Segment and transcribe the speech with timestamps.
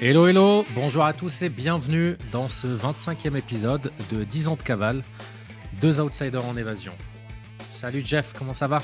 [0.00, 4.62] Hello, hello, bonjour à tous et bienvenue dans ce 25e épisode de 10 ans de
[4.62, 5.02] cavale,
[5.80, 6.92] deux outsiders en évasion.
[7.68, 8.80] Salut Jeff, comment ça va?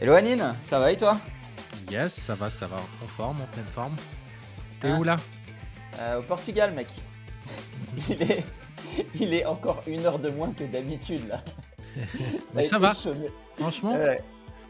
[0.00, 1.18] Hello Anine, ça va et toi?
[1.90, 3.96] Yes, ça va, ça va, en forme, en pleine forme.
[4.80, 4.96] T'es Ah.
[4.98, 5.16] où là?
[6.00, 6.88] Euh, Au Portugal, mec.
[8.08, 8.44] il, est...
[9.14, 11.42] il est encore une heure de moins que d'habitude là.
[12.54, 12.94] Mais ça va,
[13.56, 14.20] franchement, Ouais,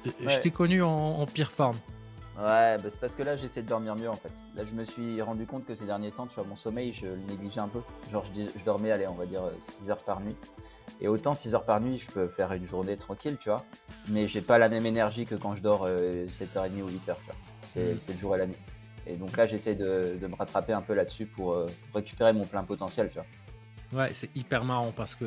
[0.05, 0.41] je- je ouais.
[0.41, 0.89] t'ai connu en,
[1.21, 1.77] en pire forme.
[2.39, 4.33] Ouais, bah, c'est parce que là j'essaie de dormir mieux en fait.
[4.55, 7.07] Là je me suis rendu compte que ces derniers temps, tu vois, mon sommeil, je
[7.07, 7.81] le négligeais un peu.
[8.11, 10.37] Genre je, dormais, allez, on va dire 6 heures par nuit.
[11.01, 13.65] Et autant 6 heures par nuit, je peux faire une journée tranquille, tu vois.
[14.09, 17.11] Mais j'ai pas la même énergie que quand je dors euh, 7h30 ou 8h, tu
[17.13, 17.17] vois.
[17.73, 18.57] C'est c'est le jour et la nuit.
[19.07, 22.45] Et donc là j'essaie de, de me rattraper un peu là-dessus pour euh, récupérer mon
[22.45, 23.27] plein potentiel, tu vois.
[23.93, 25.27] Ouais, c'est hyper marrant parce que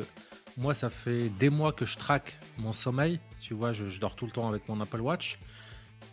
[0.56, 3.18] moi, ça fait des mois que je traque mon sommeil.
[3.40, 5.38] Tu vois, je, je dors tout le temps avec mon Apple Watch.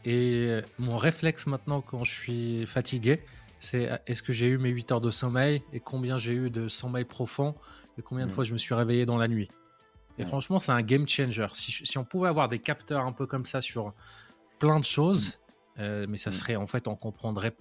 [0.06, 3.22] Et mon réflexe maintenant, quand je suis fatigué,
[3.60, 6.50] c'est euh, est-ce que j'ai eu mes 8 heures de sommeil et combien j'ai eu
[6.50, 7.56] de sommeil profond
[7.98, 8.34] et combien de Mm.
[8.36, 9.50] fois je me suis réveillé dans la nuit?
[10.18, 10.28] Et Ouais.
[10.28, 11.48] franchement, c'est un game changer.
[11.54, 13.94] Si, on pouvait avoir des capteurs un peu comme ça sur
[14.60, 15.40] plein de choses,
[15.80, 16.34] euh, mais ça Mm.
[16.34, 17.56] serait en fait, on comprendrait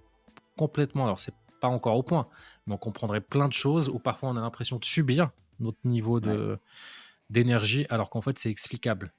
[0.56, 1.04] complètement.
[1.04, 2.28] Alors, c'est pas encore au point,
[2.66, 6.20] mais on comprendrait plein de choses où parfois on a l'impression de subir notre niveau
[6.20, 6.58] de
[7.28, 9.12] d'énergie, alors qu'en fait, c'est explicable.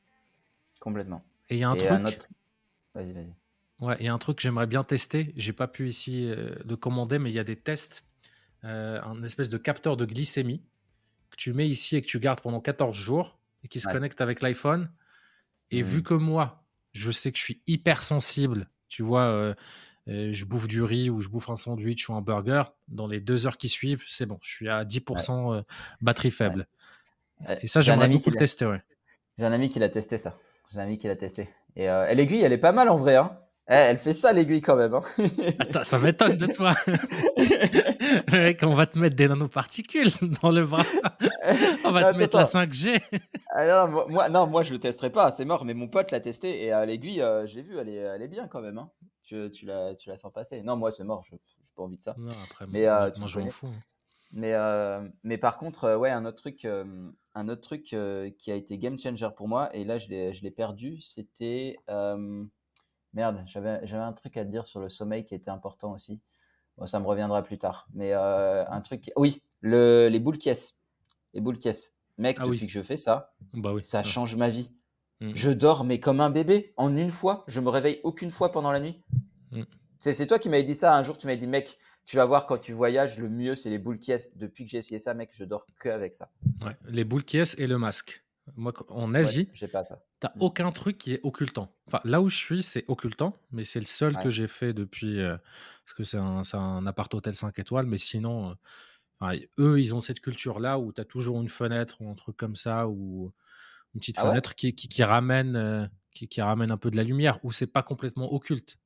[0.79, 1.21] Complètement.
[1.49, 1.91] Et il y a un et truc.
[1.91, 2.27] un autre.
[2.97, 3.33] Vas-y, vas-y.
[3.79, 5.33] Ouais, il y a un truc que j'aimerais bien tester.
[5.35, 8.05] J'ai pas pu ici euh, de commander, mais il y a des tests,
[8.63, 10.63] euh, un espèce de capteur de glycémie
[11.31, 13.93] que tu mets ici et que tu gardes pendant 14 jours et qui se Ouais.
[13.93, 14.91] connecte avec l'iPhone.
[15.71, 19.53] Et vu que moi, je sais que je suis hyper sensible, tu vois, euh,
[20.09, 23.21] euh, je bouffe du riz ou je bouffe un sandwich ou un burger, dans les
[23.21, 25.61] deux heures qui suivent, c'est bon, je suis à 10% euh,
[26.01, 26.67] batterie faible.
[27.41, 27.59] Ouais.
[27.61, 28.83] Et ça, J'ai un j'aimerais ami beaucoup qui le tester, ouais.
[29.37, 30.37] J'ai un ami qui l'a testé ça.
[30.71, 31.49] J'ai un ami qui l'a testé.
[31.77, 33.15] Et, euh, et l'aiguille, elle est pas mal en vrai.
[33.15, 33.37] Hein.
[33.69, 34.93] Eh, elle fait ça l'aiguille quand même.
[34.93, 35.01] Hein.
[35.59, 36.73] Attends, ça m'étonne de toi.
[38.31, 40.09] Mec, on va te mettre des nanoparticules
[40.41, 40.83] dans le bras.
[41.83, 42.59] On va te Attends, mettre la attends.
[42.63, 43.01] 5G.
[43.51, 45.65] Ah non, moi, non, moi je le testerai pas, c'est mort.
[45.65, 48.27] Mais mon pote l'a testé et euh, l'aiguille, euh, j'ai vu, elle est, elle est
[48.27, 48.77] bien quand même.
[48.77, 48.89] Hein.
[49.23, 50.61] Tu, tu, la, tu la sens passer.
[50.61, 51.41] Non, moi c'est mort, je n'ai
[51.75, 52.15] pas envie de ça.
[52.17, 53.67] Non, après, Mais, moi, je m'en fous.
[53.67, 53.79] hein.
[54.31, 54.53] Mais,
[55.23, 56.65] mais par contre, ouais, un autre truc,
[57.37, 60.51] un autre truc euh, qui a été game changer pour moi, et là je l'ai,
[60.51, 61.77] perdu, c'était.
[61.89, 62.43] euh,
[63.13, 66.19] merde, j'avais, un truc à te dire sur le sommeil qui était important aussi.
[66.77, 67.87] Bon, ça me reviendra plus tard.
[67.93, 69.11] Mais euh, un truc.
[69.15, 70.75] Oui, le, les boules caisses.
[71.33, 71.93] Les boules caisses.
[72.17, 72.65] Mec, Ah depuis oui.
[72.65, 73.83] que je fais ça, Bah oui.
[73.83, 74.03] ça ouais.
[74.03, 74.71] change ma vie.
[75.21, 75.31] Mm.
[75.35, 77.43] Je dors, mais comme un bébé, en une fois.
[77.47, 79.03] Je me réveille aucune fois pendant la nuit.
[79.51, 79.63] Mm.
[79.99, 81.17] C'est, c'est toi qui m'avais dit ça un jour.
[81.17, 83.99] Tu m'avais dit, mec, tu vas voir quand tu voyages, le mieux, c'est les boules
[83.99, 84.31] caisses.
[84.37, 86.29] Depuis que j'ai essayé ça, mec, je dors que avec ça.
[86.61, 88.23] Ouais, Les boules qui et le masque.
[88.55, 90.01] Moi, en Ouais, Asie, j'ai pas ça.
[90.21, 90.39] t'as Mm.
[90.39, 91.69] aucun truc qui est occultant.
[91.85, 94.23] Enfin, là où je suis, c'est occultant, mais c'est le seul Ouais.
[94.23, 95.19] que j'ai fait depuis.
[95.19, 95.35] euh,
[95.83, 98.55] parce que c'est un, appart-hôtel 5 étoiles, mais sinon,
[99.21, 102.55] euh, eux, ils ont cette culture-là où t'as toujours une fenêtre ou un truc comme
[102.55, 103.33] ça, ou
[103.95, 104.29] une petite Ah ouais?
[104.29, 107.51] fenêtre qui, qui, qui ramène, euh, qui, qui ramène un peu de la lumière, où
[107.51, 108.77] c'est pas complètement occulte.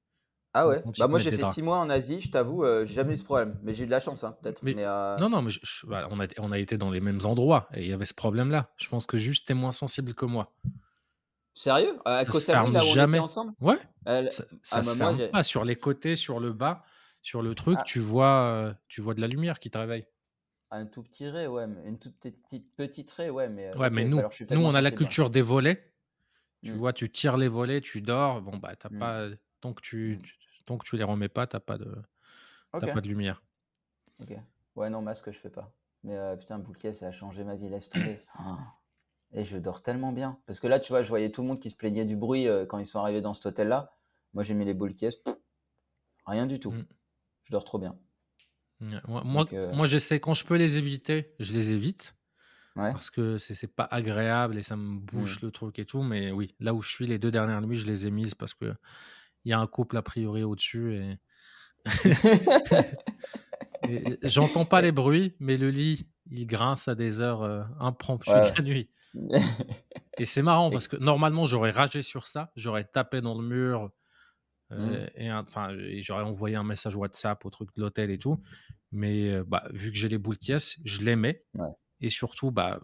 [0.54, 0.84] Ah ouais.
[0.98, 1.58] Bah moi j'ai fait draps.
[1.58, 3.58] six mois en Asie, je t'avoue, euh, j'ai jamais eu ce problème.
[3.64, 4.64] Mais j'ai eu de la chance, hein, peut-être.
[4.64, 6.90] Mais Mais euh, non, non, mais je- je- bah, on, a, on a été dans
[6.92, 8.72] les mêmes endroits et il y avait ce problème-là.
[8.78, 10.54] Je pense que juste t'es moins sensible que moi.
[11.54, 12.00] sérieux?
[12.06, 13.20] À Ça là où on était jamais.
[13.20, 13.54] ensemble?
[13.62, 15.44] Ouais, Elle- ça, Ah ça se bah ferme pas.
[15.44, 16.84] Sur les côtés, sur le bas,
[17.22, 20.06] sur le truc, Ah, tu vois, euh, tu vois de la lumière qui te réveille.
[20.72, 23.90] un tout petit ray, ouais, mais une toute petite, petite raie, ouais, mais euh, Ouais,
[23.90, 24.92] mais bah nous, alors nous, on a la hein.
[24.92, 25.94] culture des volets.
[26.64, 28.42] Tu Hmm, vois, tu tires les volets, tu dors.
[28.42, 29.30] Bon, bah, t'as hmm, pas.
[29.62, 30.36] Tant que tu, tu-
[30.66, 31.96] tant que tu les remets pas, t'as pas de,
[32.78, 33.44] t'as Ok, pas de lumière.
[34.20, 34.34] ok.
[34.76, 35.74] Ouais, non, masque, je fais pas.
[36.04, 38.20] Mais euh, putain, bouquet, ça a changé ma vie, laisse tomber.
[38.36, 38.58] Ah.
[39.34, 40.40] Et je dors tellement bien.
[40.46, 42.48] Parce que là, tu vois, je voyais tout le monde qui se plaignait du bruit
[42.48, 43.94] euh, quand ils sont arrivés dans cet hôtel-là.
[44.34, 44.94] Moi, j'ai mis les boules
[46.26, 46.72] rien du tout.
[46.72, 46.84] Hmm.
[47.44, 47.98] Je dors trop bien.
[48.82, 52.16] Ouais, Moi, Donc, euh, moi, j'essaie, quand je peux les éviter, je les évite.
[52.76, 52.92] ouais.
[52.92, 56.02] parce que c'est pas agréable et ça me bouche le truc et tout.
[56.04, 58.53] Mais oui, là où je suis, les deux dernières nuits, je les ai mises parce
[58.53, 58.74] que
[59.46, 61.17] il y a un couple a priori au-dessus
[63.88, 68.29] et, j'entends pas les bruits, mais le lit, il grince à des heures euh, impromptues
[68.32, 68.90] Ouais, de la nuit.
[70.17, 73.91] Et c'est marrant parce que normalement, j'aurais ragé sur ça, j'aurais tapé dans le mur
[74.72, 78.41] euh, et enfin, et j'aurais envoyé un message WhatsApp au truc de l'hôtel et tout.
[78.91, 80.53] Mais euh, bah, vu que j'ai les boules qui
[80.85, 81.44] je les mets.
[81.55, 81.72] Ouais.
[81.99, 82.79] Et surtout, bah,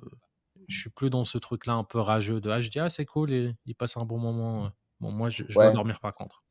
[0.68, 3.06] je suis plus dans ce truc-là un peu rageux de ah, je dis ah, c'est
[3.06, 4.72] cool et il passe un bon moment.
[5.00, 6.44] Bon, moi, je, je dois dormir par contre.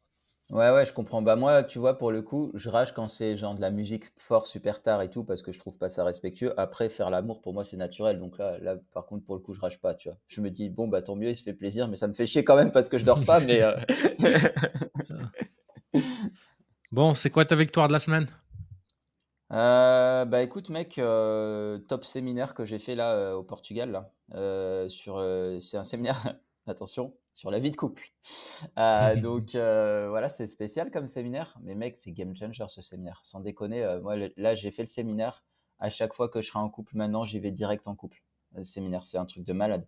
[0.51, 1.23] Ouais, ouais, je comprends.
[1.23, 4.13] Bah moi, tu vois, pour le coup, je rage quand c'est genre de la musique
[4.17, 6.55] fort super tard et tout, parce que je trouve pas ça respectueux.
[6.59, 8.21] Après, faire l'amour, pour moi, c'est naturel.
[8.21, 10.19] Donc là, là, par contre, pour le coup, je rage pas, tu vois.
[10.29, 12.27] Je me dis, bon, bah tant mieux, il se fait plaisir, mais ça me fait
[12.27, 13.61] chier quand même parce que je dors pas, mais...
[13.61, 13.73] euh,
[16.91, 18.27] Bon, c'est quoi ta victoire de la semaine?
[19.53, 23.91] Euh, bah écoute mec, euh, top séminaire que j'ai fait là au Portugal
[24.33, 25.21] là, sur
[25.61, 28.03] c'est un séminaire, attention, sur la vie de couple.
[28.79, 33.21] Euh, donc euh, voilà, c'est spécial comme séminaire, mais mec, c'est game changer ce séminaire.
[33.23, 35.45] Sans déconner, euh, moi le- là j'ai fait le séminaire.
[35.79, 38.25] À chaque fois que je serai en couple maintenant, j'y vais direct en couple.
[38.55, 39.87] Le séminaire, c'est un truc de malade.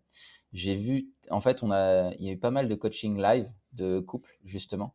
[0.53, 3.51] J'ai vu, en fait, on a, il y a eu pas mal de coaching live
[3.73, 4.95] de couple justement,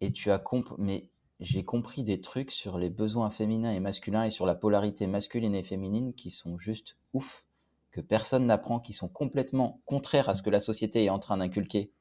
[0.00, 4.24] et tu as compris, mais j'ai compris des trucs sur les besoins féminins et masculins
[4.24, 7.44] et sur la polarité masculine et féminine qui sont juste ouf,
[7.90, 11.38] que personne n'apprend, qui sont complètement contraires à ce que la société est en train
[11.38, 11.92] d'inculquer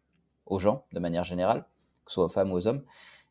[0.45, 1.65] aux gens de manière générale,
[2.05, 2.83] que ce soit aux femmes ou aux hommes.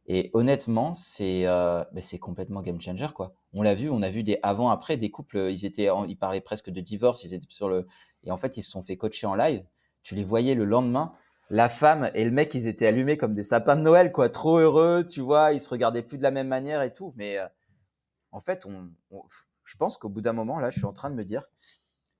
[0.06, 3.34] Et honnêtement, c'est euh, ben, complètement game changer quoi.
[3.52, 6.16] On l'a vu, on a vu des avant après des couples, ils étaient, en- ils
[6.16, 7.86] parlaient presque de divorce, ils étaient sur le
[8.24, 9.64] et en fait ils se sont fait coacher en live.
[10.02, 11.12] Tu les voyais le lendemain,
[11.50, 14.58] la femme et le mec, ils étaient allumés comme des sapins de Noël quoi, trop
[14.58, 17.12] heureux, tu vois, ils se regardaient plus de la même manière et tout.
[17.16, 17.46] Mais euh,
[18.32, 18.90] en fait, on-
[19.64, 21.44] je pense qu'au bout d'un moment là, je suis en train de me dire,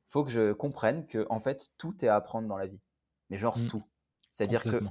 [0.08, 2.81] faut que je comprenne que en fait tout est à apprendre dans la vie,
[3.31, 3.82] mais genre Mm, tout.
[4.31, 4.82] C'est-à-dire que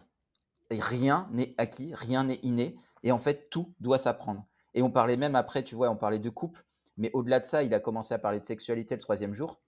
[0.72, 4.46] rien n'est acquis, rien n'est inné, et en fait, tout doit s'apprendre.
[4.74, 6.66] Et on parlait même après, tu vois, on parlait de couple,
[6.98, 9.62] mais au-delà de ça, il a commencé à parler de sexualité le troisième jour.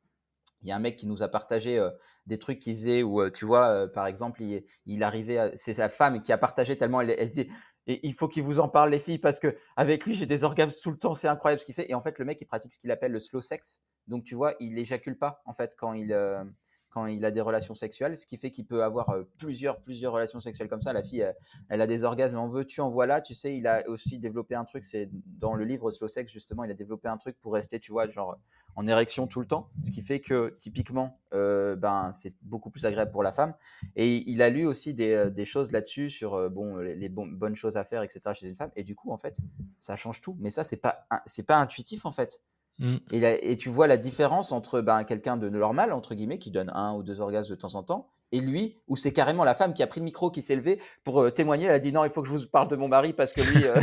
[0.64, 1.92] Il y a un mec qui nous a partagé euh,
[2.26, 5.56] des trucs qu'il faisait où, euh, tu vois, euh, par exemple, il, il arrivait, à-
[5.56, 7.50] c'est sa femme qui a partagé tellement, elle, elle disait,
[7.88, 10.44] et il faut qu'il vous en parle les filles parce que avec lui j'ai des
[10.44, 11.89] orgasmes tout le temps, c'est incroyable ce qu'il fait.
[11.89, 14.36] Et en fait, le mec il pratique ce qu'il appelle le slow sex, donc tu
[14.36, 16.44] vois, il éjacule pas en fait quand il euh,
[16.89, 20.13] quand il a des relations sexuelles, ce qui fait qu'il peut avoir euh, plusieurs plusieurs
[20.13, 20.94] relations sexuelles comme ça.
[20.94, 21.36] La fille, elle,
[21.69, 23.22] elle a des orgasmes en veux-tu, en voilà.
[23.22, 25.10] Tu sais, il a aussi développé un truc, c'est
[25.40, 28.10] dans le livre Slow Sex justement, il a développé un truc pour rester, tu vois,
[28.10, 28.38] genre
[28.78, 32.86] en érection tout le temps, ce qui fait que typiquement, euh, ben c'est beaucoup plus
[32.86, 33.54] agréable pour la femme.
[33.96, 37.10] Et il a lu aussi des, euh, des choses là-dessus sur euh, bon les, les
[37.10, 38.34] bon- bonnes choses à faire, etc.
[38.34, 38.72] chez une femme.
[38.76, 39.38] Et du coup, en fait,
[39.80, 40.38] ça change tout.
[40.40, 42.42] Mais ça, c'est pas c'est pas intuitif en fait.
[42.80, 46.38] Mm, Et, la- et tu vois la différence entre ben, quelqu'un de normal, entre guillemets,
[46.40, 49.44] qui donne un ou deux orgasmes de temps en temps, et lui, où c'est carrément
[49.46, 51.68] la femme qui a pris le micro, qui s'est levée pour euh, témoigner.
[51.68, 53.42] Elle a dit non, il faut que je vous parle de mon mari parce que
[53.42, 53.66] lui.
[53.66, 53.80] euh,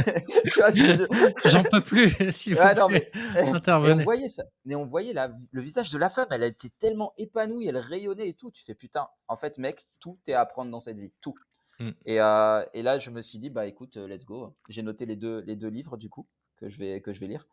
[1.47, 4.45] J'en peux plus, s'il vous Ouais, non, mais- Et on voyait ça.
[4.67, 8.29] Mais on voyait la- le visage de la femme, elle était tellement épanouie, elle rayonnait
[8.29, 8.51] et tout.
[8.51, 11.13] Tu fais putain, en fait, mec, tout est à apprendre dans cette vie.
[11.21, 11.35] Tout.
[11.81, 11.91] Mm.
[12.07, 14.55] Et, euh, et là, je me suis dit, bah écoute, euh, let's go.
[14.69, 16.27] J'ai noté les deux, les deux livres, du coup,
[16.59, 17.47] que je vais, que je vais lire.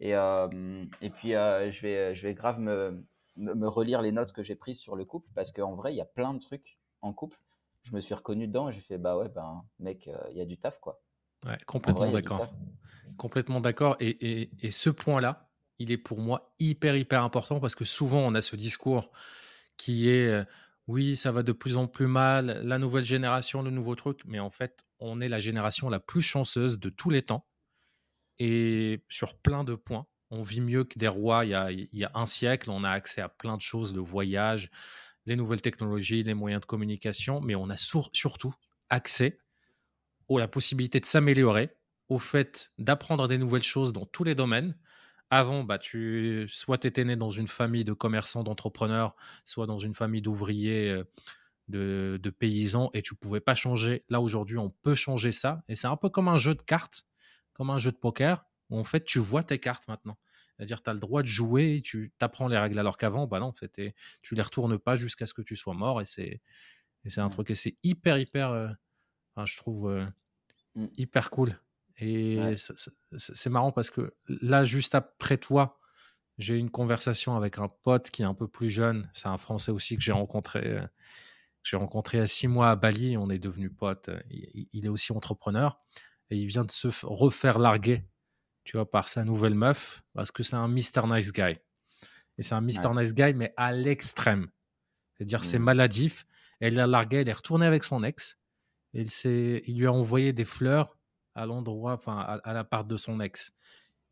[0.00, 3.04] Et, et puis, je, vais, je vais grave me,
[3.36, 6.00] me, relire les notes que j'ai prises sur le couple, parce qu'en vrai, il y
[6.00, 7.38] a plein de trucs en couple.
[7.82, 10.40] Je me suis reconnu dedans et j'ai fait, bah ouais, ben, mec, euh, il y
[10.40, 11.02] a du taf, quoi.
[11.44, 12.48] Ouais, complètement d'accord.
[13.16, 13.96] Complètement d'accord.
[14.00, 18.20] Et, et- et ce point-là, il est pour moi hyper, hyper important parce que souvent,
[18.20, 19.10] on a ce discours
[19.76, 20.44] qui est euh,
[20.86, 24.20] oui, ça va de plus en plus mal, la nouvelle génération, le nouveau truc.
[24.26, 27.46] Mais en fait, on est la génération la plus chanceuse de tous les temps.
[28.38, 31.50] Et sur plein de points, on vit mieux que des rois il
[31.92, 32.70] y a, un siècle.
[32.70, 34.70] On a accès à plein de choses, de voyage,
[35.26, 37.40] les nouvelles technologies, les moyens de communication.
[37.40, 38.54] Mais on a sur- surtout
[38.88, 39.38] accès
[40.30, 41.76] à la possibilité de s'améliorer,
[42.08, 44.78] au fait d'apprendre des nouvelles choses dans tous les domaines.
[45.28, 49.14] Avant, bah, tu, soit tu étais né dans une famille de commerçants, d'entrepreneurs,
[49.44, 51.04] soit dans une famille d'ouvriers, euh,
[51.68, 54.04] de, de paysans, et tu pouvais pas changer.
[54.08, 55.62] Là, aujourd'hui, on peut changer ça.
[55.68, 57.06] Et c'est un peu comme un jeu de cartes,
[57.52, 60.18] comme un jeu de poker, où en fait, tu vois tes cartes maintenant.
[60.56, 63.40] C'est-à-dire, tu as le droit de jouer, et tu apprends les règles, alors qu'avant, bah
[63.40, 66.40] non, c'était, tu les retournes pas jusqu'à ce que tu sois mort, et c'est,
[67.04, 68.68] et c'est un truc, et c'est hyper, hyper, euh,
[69.36, 70.06] enfin, je trouve, euh,
[70.74, 70.86] Mm.
[70.96, 71.58] hyper cool.
[71.98, 72.54] Et Ouais.
[73.18, 75.78] c'est marrant parce que là, juste après toi,
[76.38, 79.10] j'ai eu une conversation avec un pote qui est un peu plus jeune.
[79.12, 80.86] C'est un Français aussi que j'ai rencontré, euh,
[81.62, 83.16] j'ai rencontré à six mois à Bali.
[83.18, 84.10] On est devenus potes.
[84.30, 85.80] Il, il est aussi entrepreneur
[86.30, 88.06] et il vient de se refaire larguer,
[88.64, 91.06] tu vois, par sa nouvelle meuf parce que c'est un Mr.
[91.06, 91.56] Nice Guy.
[92.38, 92.86] Et c'est un Mr.
[92.86, 93.02] Ouais.
[93.02, 94.48] Nice Guy, mais à l'extrême.
[95.14, 95.62] C'est-à-dire, c'est Mm.
[95.64, 96.26] maladif.
[96.60, 98.38] Elle l'a largué, elle est retournée avec son ex.
[98.94, 100.96] Et il, il lui a envoyé des fleurs
[101.34, 103.52] à l'endroit, enfin, à, à l'appart de son ex.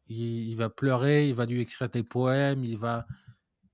[0.08, 3.06] Il, il va pleurer, il va lui écrire des poèmes, il va.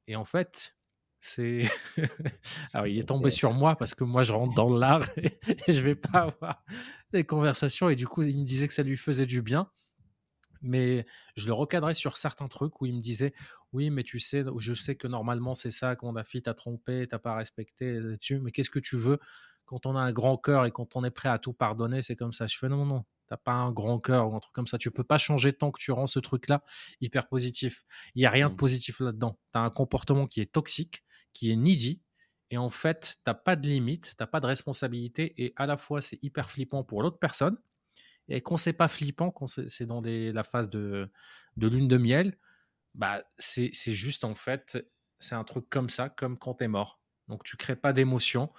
[0.06, 0.76] Et en fait,
[1.20, 1.64] c'est.
[2.72, 5.80] Alors, il est tombé sur moi parce que moi, je rentre dans l'art et, je
[5.80, 6.62] vais pas avoir
[7.12, 7.88] des conversations.
[7.88, 9.70] Et du coup, il me disait que ça lui faisait du bien.
[10.66, 11.06] Mais
[11.36, 13.32] je le recadrais sur certains trucs où il me disait
[13.72, 17.06] Oui, mais tu sais, je sais que normalement, c'est ça, quand la fille t'a trompé,
[17.08, 17.98] t'as pas respecté
[18.40, 19.18] mais qu'est-ce que tu veux?
[19.64, 22.16] Quand on a un grand cœur et quand on est prêt à tout pardonner, c'est
[22.16, 22.46] comme ça.
[22.46, 24.78] Je fais non, non, t'as pas un grand cœur ou un truc comme ça.
[24.78, 26.62] Tu peux pas changer tant que tu rends ce truc-là
[27.00, 27.84] hyper positif.
[28.14, 28.54] Il y a rien de Mm.
[28.54, 29.40] positif là-dedans.
[29.52, 32.02] Tu as un comportement qui est toxique, qui est needy,
[32.50, 36.00] et en fait, t'as pas de limite, t'as pas de responsabilité, et à la fois,
[36.00, 37.58] c'est hyper flippant pour l'autre personne,
[38.28, 41.10] Et quand c'est pas flippant, quand c'est dans la phase de,
[41.56, 42.36] de lune de miel,
[42.94, 44.78] bah c'est juste en fait,
[45.18, 47.00] c'est un truc comme ça, comme quand tu es mort.
[47.28, 48.52] Donc tu crées pas d'émotion.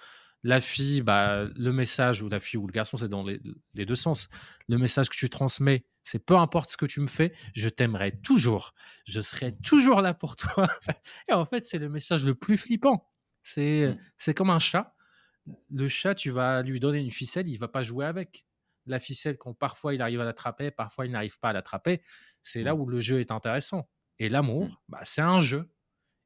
[0.43, 3.41] La fille, bah, le message, ou la fille ou le garçon, c'est dans les,
[3.74, 4.29] les, deux sens.
[4.67, 8.21] Le message que tu transmets, c'est peu importe ce que tu me fais, je t'aimerai
[8.21, 8.74] toujours.
[9.05, 10.67] Je serai toujours là pour toi.
[11.27, 13.09] Et en fait, c'est le message le plus flippant.
[13.41, 14.00] C'est mmh.
[14.17, 14.95] c'est comme un chat.
[15.71, 18.47] Le chat, tu vas lui donner une ficelle, il va pas jouer avec.
[18.88, 22.01] La ficelle, quand parfois il arrive à l'attraper, parfois il n'arrive pas à l'attraper,
[22.41, 22.79] c'est là mmh.
[22.79, 23.89] où le jeu est intéressant.
[24.20, 24.77] Et l'amour, mmh.
[24.89, 25.70] bah, c'est un jeu.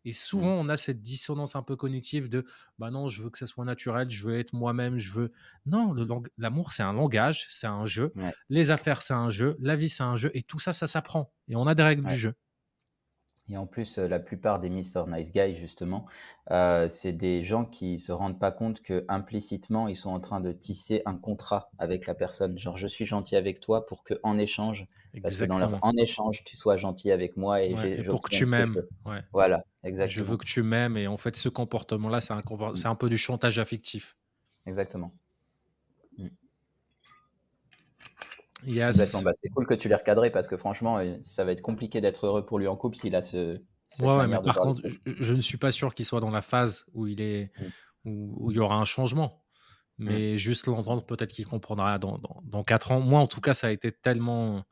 [0.04, 2.46] Et souvent, on a cette dissonance un peu cognitive de
[2.80, 5.32] bah non, je veux que ça soit naturel, je veux être moi-même, je veux.
[5.68, 5.94] Non,
[6.38, 8.12] l'amour, c'est un langage, c'est un jeu.
[8.50, 9.58] Les affaires, c'est un jeu.
[9.60, 10.32] La vie, c'est un jeu.
[10.34, 11.32] Et tout ça, ça s'apprend.
[11.48, 12.34] Et on a des règles du jeu.
[13.52, 15.04] Et en plus, la plupart des Mr.
[15.08, 16.06] Nice Guys, justement,
[16.50, 20.54] c'est des gens qui se rendent pas compte que implicitement, ils sont en train de
[20.54, 22.58] tisser un contrat avec la personne.
[22.58, 24.88] Genre, je suis gentil avec toi pour que en échange,
[25.22, 28.46] parce que dans leur en échange, tu sois gentil avec moi et, pour que tu
[28.46, 28.82] m'aimes.
[29.34, 30.26] Voilà, exactement.
[30.26, 32.74] Je veux que tu m'aimes et en fait, ce comportement-là, c'est un, mmh.
[32.86, 34.16] un peu du chantage affectif.
[34.66, 35.12] Exactement.
[38.66, 39.24] Yes.
[39.24, 42.02] Bah, c'est cool que tu l'aies recadré parce que franchement, euh, ça va être compliqué
[42.02, 43.62] d'être heureux pour lui en couple s'il a ce.
[44.00, 47.08] Ouais, mais par contre, je, ne suis pas sûr qu'il soit dans la phase où
[47.08, 47.52] il est,
[48.06, 48.10] mmh.
[48.10, 49.44] où, il y aura un changement.
[49.98, 50.06] Mmh.
[50.06, 53.02] Mais juste l'entendre, peut-être qu'il comprendra dans, dans, dans, 4 ans.
[53.02, 54.64] Moi, en tout cas, ça a été tellement.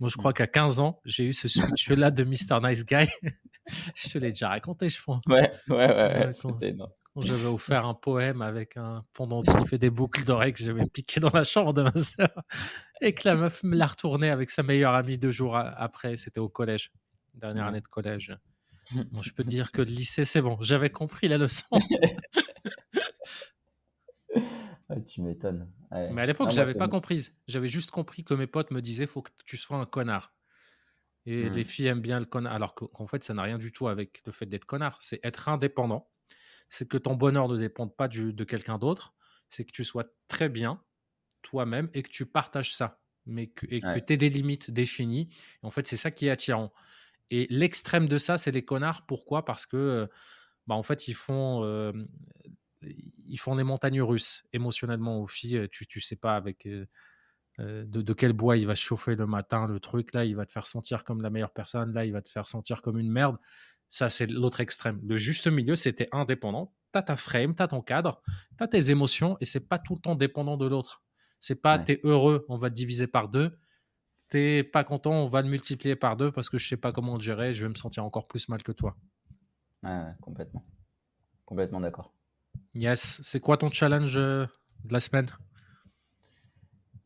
[0.00, 0.34] Moi, je crois mmh.
[0.34, 2.60] qu'à 15 ans, j'ai eu ce switch-là de Mr.
[2.62, 3.08] Nice Guy.
[3.94, 5.22] je te l'ai déjà raconté, je pense.
[5.26, 6.26] Ouais, ouais, ouais.
[6.26, 6.78] ouais,
[7.22, 11.30] j'avais offert un poème avec un pendentif et des boucles d'oreilles que j'avais piqué dans
[11.32, 12.28] la chambre de ma sœur
[13.00, 16.16] et que la meuf me l'a retourné avec sa meilleure amie deux jours après.
[16.16, 16.92] C'était au collège,
[17.34, 18.36] dernière année de collège.
[19.12, 20.56] Bon, je peux te dire que le lycée, c'est bon.
[20.60, 21.66] J'avais compris la leçon.
[25.06, 25.70] tu m'étonnes.
[25.90, 27.36] Mais à l'époque, je l'avais pas comprise.
[27.46, 30.32] J'avais juste compris que mes potes me disaient faut que tu sois un connard.
[31.26, 31.64] Et les mmh.
[31.64, 32.54] filles aiment bien le connard.
[32.54, 34.98] Alors qu'en fait, ça n'a rien du tout avec le fait d'être connard.
[35.00, 36.08] C'est être indépendant
[36.68, 39.14] c'est que ton bonheur ne dépende pas de quelqu'un d'autre,
[39.48, 40.82] c'est que tu sois très bien
[41.42, 45.28] toi-même et que tu partages ça, mais que, et que tu aies des limites définies.
[45.62, 46.72] En fait, c'est ça qui est attirant.
[47.30, 49.06] Et l'extrême de ça, c'est les connards.
[49.06, 49.44] Pourquoi?
[49.44, 50.08] Parce que,
[50.66, 51.92] bah, en fait, ils font,
[52.82, 55.68] ils font des montagnes russes émotionnellement aux filles.
[55.70, 59.66] Tu, tu sais pas avec de, de, quel bois il va se chauffer le matin,
[59.66, 60.12] le truc.
[60.14, 61.92] Là, il va te faire sentir comme la meilleure personne.
[61.92, 63.36] Là, il va te faire sentir comme une merde.
[63.88, 65.00] Ça, c'est l'autre extrême.
[65.06, 66.74] Le juste milieu, c'était indépendant.
[66.92, 68.22] Tu as ta frame, tu as ton cadre,
[68.56, 71.02] tu as tes émotions et c'est pas tout le temps dépendant de l'autre.
[71.40, 73.58] C'est pas tu es heureux, on va te diviser par deux.
[74.28, 77.14] T'es pas content, on va le multiplier par deux parce que je sais pas comment
[77.14, 78.96] le gérer, je vais me sentir encore plus mal que toi.
[79.82, 80.64] Ouais, complètement.
[81.46, 82.12] Complètement d'accord.
[82.74, 83.20] Yes.
[83.22, 84.44] C'est quoi ton challenge euh,
[84.84, 85.30] de la semaine?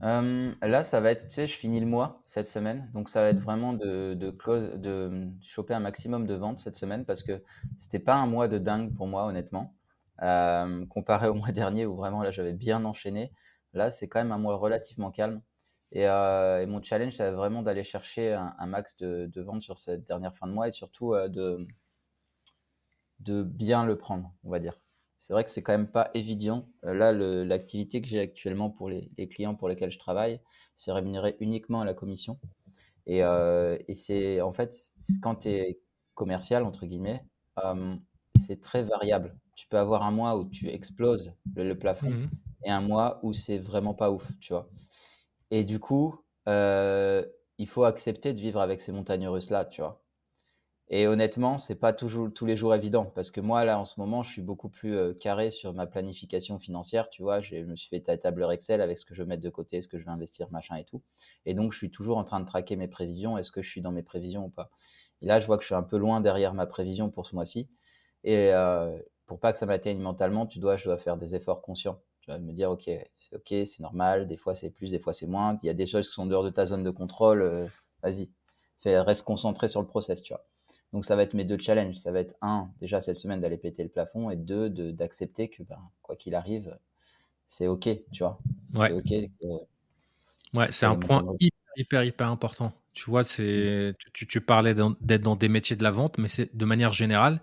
[0.02, 3.28] Là, ça va être, tu sais, je finis le mois cette semaine, donc ça va
[3.28, 7.42] être vraiment de, de choper un maximum de ventes cette semaine parce que
[7.76, 9.74] c'était pas un mois de dingue pour moi, honnêtement.
[10.88, 13.32] comparé au mois dernier où vraiment là j'avais bien enchaîné,
[13.74, 15.42] là c'est quand même un mois relativement calme.
[15.92, 20.34] Et, et mon challenge, c'est vraiment d'aller chercher un, max de, ventes sur cette dernière
[20.36, 21.14] fin de mois et surtout
[23.20, 24.81] de bien le prendre, on va dire
[25.22, 26.68] c'est vrai que c'est quand même pas évident.
[26.84, 30.40] Euh, là, l'activité que j'ai actuellement pour les, clients pour lesquels je travaille,
[30.76, 32.40] c'est rémunéré uniquement à la commission.
[33.06, 34.74] Et, euh, c'est en fait,
[35.22, 35.78] quand tu es
[36.14, 37.24] commercial, entre guillemets,
[37.64, 37.94] euh,
[38.44, 39.36] c'est très variable.
[39.54, 42.30] Tu peux avoir un mois où tu exploses le, plafond mmh
[42.64, 44.68] et un mois où c'est vraiment pas ouf, tu vois.
[45.50, 50.01] Et du coup, il faut accepter de vivre avec ces montagnes russes-là, tu vois.
[50.94, 53.98] Et honnêtement, c'est pas toujours tous les jours évident parce que moi, là, en ce
[53.98, 57.08] moment, je suis beaucoup plus euh, carré sur ma planification financière.
[57.08, 59.42] Tu vois, je me suis fait ta tableur Excel avec ce que je veux mettre
[59.42, 61.02] de côté, ce que je vais investir, machin et tout.
[61.46, 63.38] Et donc, je suis toujours en train de traquer mes prévisions.
[63.38, 64.70] Est-ce que je suis dans mes prévisions ou pas
[65.22, 67.34] Et là, je vois que je suis un peu loin derrière ma prévision pour ce
[67.34, 67.70] mois-ci.
[68.24, 68.94] Et euh,
[69.26, 72.02] pour pas que ça m'atteigne mentalement, tu dois, je dois faire des efforts conscients.
[72.20, 74.28] Tu vas me dire, ok, c'est ok, c'est normal.
[74.28, 75.58] Des fois, c'est plus, des fois, c'est moins.
[75.62, 77.40] Il y a des choses qui sont dehors de ta zone de contrôle.
[77.40, 77.66] Euh,
[78.02, 78.30] vas-y,
[78.84, 80.44] reste concentré sur le process, tu vois.
[80.92, 81.96] Donc ça va être mes deux challenges.
[81.96, 85.62] Ça va être un, déjà cette semaine d'aller péter le plafond, et deux, d'accepter que
[85.62, 86.76] ben, quoi qu'il arrive,
[87.48, 88.38] c'est ok, tu vois.
[88.74, 88.88] Ouais.
[88.88, 89.60] C'est ok.
[90.54, 92.72] ouais, c'est un point hyper, hyper, hyper important.
[92.94, 96.54] Tu vois, c'est, tu, tu parlais d'être dans des métiers de la vente, mais c'est
[96.54, 97.40] de manière générale,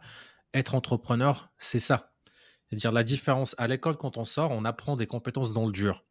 [0.54, 2.14] être entrepreneur, c'est ça.
[2.70, 6.06] C'est-à-dire la différence à l'école, quand on sort, on apprend des compétences dans le dur.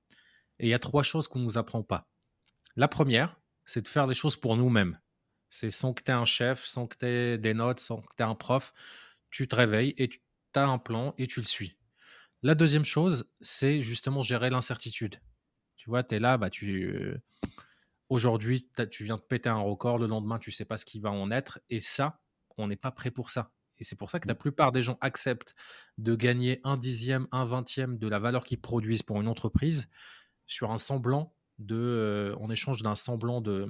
[0.58, 2.08] Et il y a trois choses qu'on ne nous apprend pas.
[2.74, 4.98] La première, c'est de faire les choses pour nous-mêmes.
[5.50, 8.14] C'est sans que tu aies un chef, sans que tu aies des notes, sans que
[8.16, 8.72] tu aies un prof,
[9.30, 10.20] tu te réveilles et tu
[10.54, 11.76] as un plan et tu le suis.
[12.42, 15.20] La deuxième chose, c'est justement gérer l'incertitude.
[15.76, 17.14] Tu vois, tu es là, bah, tu.
[18.08, 21.10] Aujourd'hui, tu viens de péter un record, le lendemain, tu sais pas ce qui va
[21.10, 21.60] en être.
[21.68, 22.20] Et ça,
[22.56, 23.52] on n'est pas prêt pour ça.
[23.78, 25.54] Et c'est pour ça que la plupart des gens acceptent
[25.98, 29.88] de gagner un dixième, un vingtième de la valeur qu'ils produisent pour une entreprise
[30.46, 33.68] sur un semblant de, euh, en échange d'un semblant de,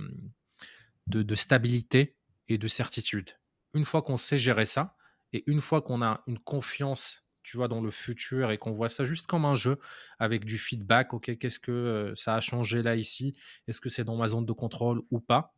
[1.09, 2.17] de, stabilité
[2.49, 3.31] et de certitude.
[3.75, 4.97] Une fois qu'on sait gérer ça,
[5.33, 8.88] et une fois qu'on a une confiance, tu vois, dans le futur et qu'on voit
[8.88, 9.79] ça juste comme un jeu
[10.19, 13.37] avec du feedback, ok, qu'est-ce que euh, ça a changé là ici?
[13.67, 15.55] Est-ce que c'est dans ma zone de contrôle ou pas?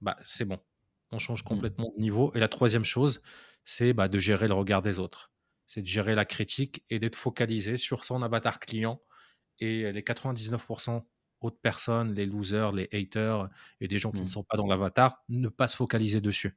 [0.00, 0.58] Bah, c'est bon.
[1.12, 1.48] On change mmh.
[1.48, 2.32] complètement de niveau.
[2.34, 3.20] Et la troisième chose,
[3.64, 5.32] c'est bah, de gérer le regard des autres.
[5.66, 9.00] C'est de gérer la critique et d'être focalisé sur son avatar client
[9.58, 11.04] et les 99%
[11.40, 13.48] autres personnes, les losers, les haters
[13.80, 14.28] et des gens qui ne mmh.
[14.28, 16.56] sont pas dans l'avatar, ne pas se focaliser dessus.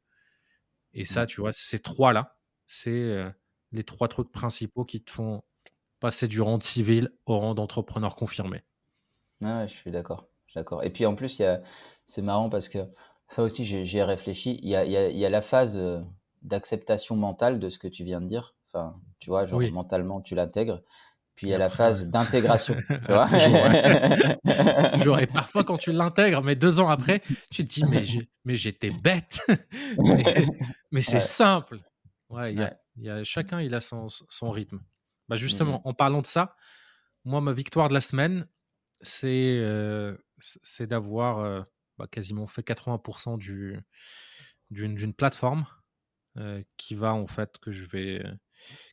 [0.93, 1.27] Et ça, mmh.
[1.27, 2.37] tu vois, ces trois-là,
[2.67, 3.33] c'est
[3.71, 5.43] les trois trucs principaux qui te font
[5.99, 8.63] passer du rang de civil au rang d'entrepreneur confirmé.
[9.41, 10.27] Ouais, je suis d'accord.
[10.55, 10.83] d'accord.
[10.83, 11.41] Et puis en plus,
[12.07, 12.79] c'est marrant parce que
[13.29, 14.59] ça aussi, j'y ai réfléchi.
[14.61, 15.79] Il y a, y, y a, la phase
[16.43, 18.55] d'acceptation mentale de ce que tu viens de dire.
[18.67, 20.81] Enfin, tu vois, genre mentalement, tu l'intègres.
[21.35, 22.75] Puis il y a la phase d'intégration.
[24.93, 28.91] Toujours, Et parfois, quand tu l'intègres, mais deux ans après, tu te dis, mais, j'étais
[28.91, 29.41] bête.
[30.91, 31.79] mais, c'est simple.
[32.29, 32.55] Ouais,
[32.97, 34.79] y a, chacun, il a son, son rythme.
[35.29, 36.55] Bah justement, mmh en parlant de ça,
[37.25, 38.47] moi, ma victoire de la semaine,
[39.01, 40.15] c'est euh,
[40.81, 41.61] d'avoir euh,
[41.97, 43.79] bah, quasiment fait 80% du,
[44.71, 45.65] d'une, plateforme
[46.37, 48.23] euh, qui va, en fait, que je vais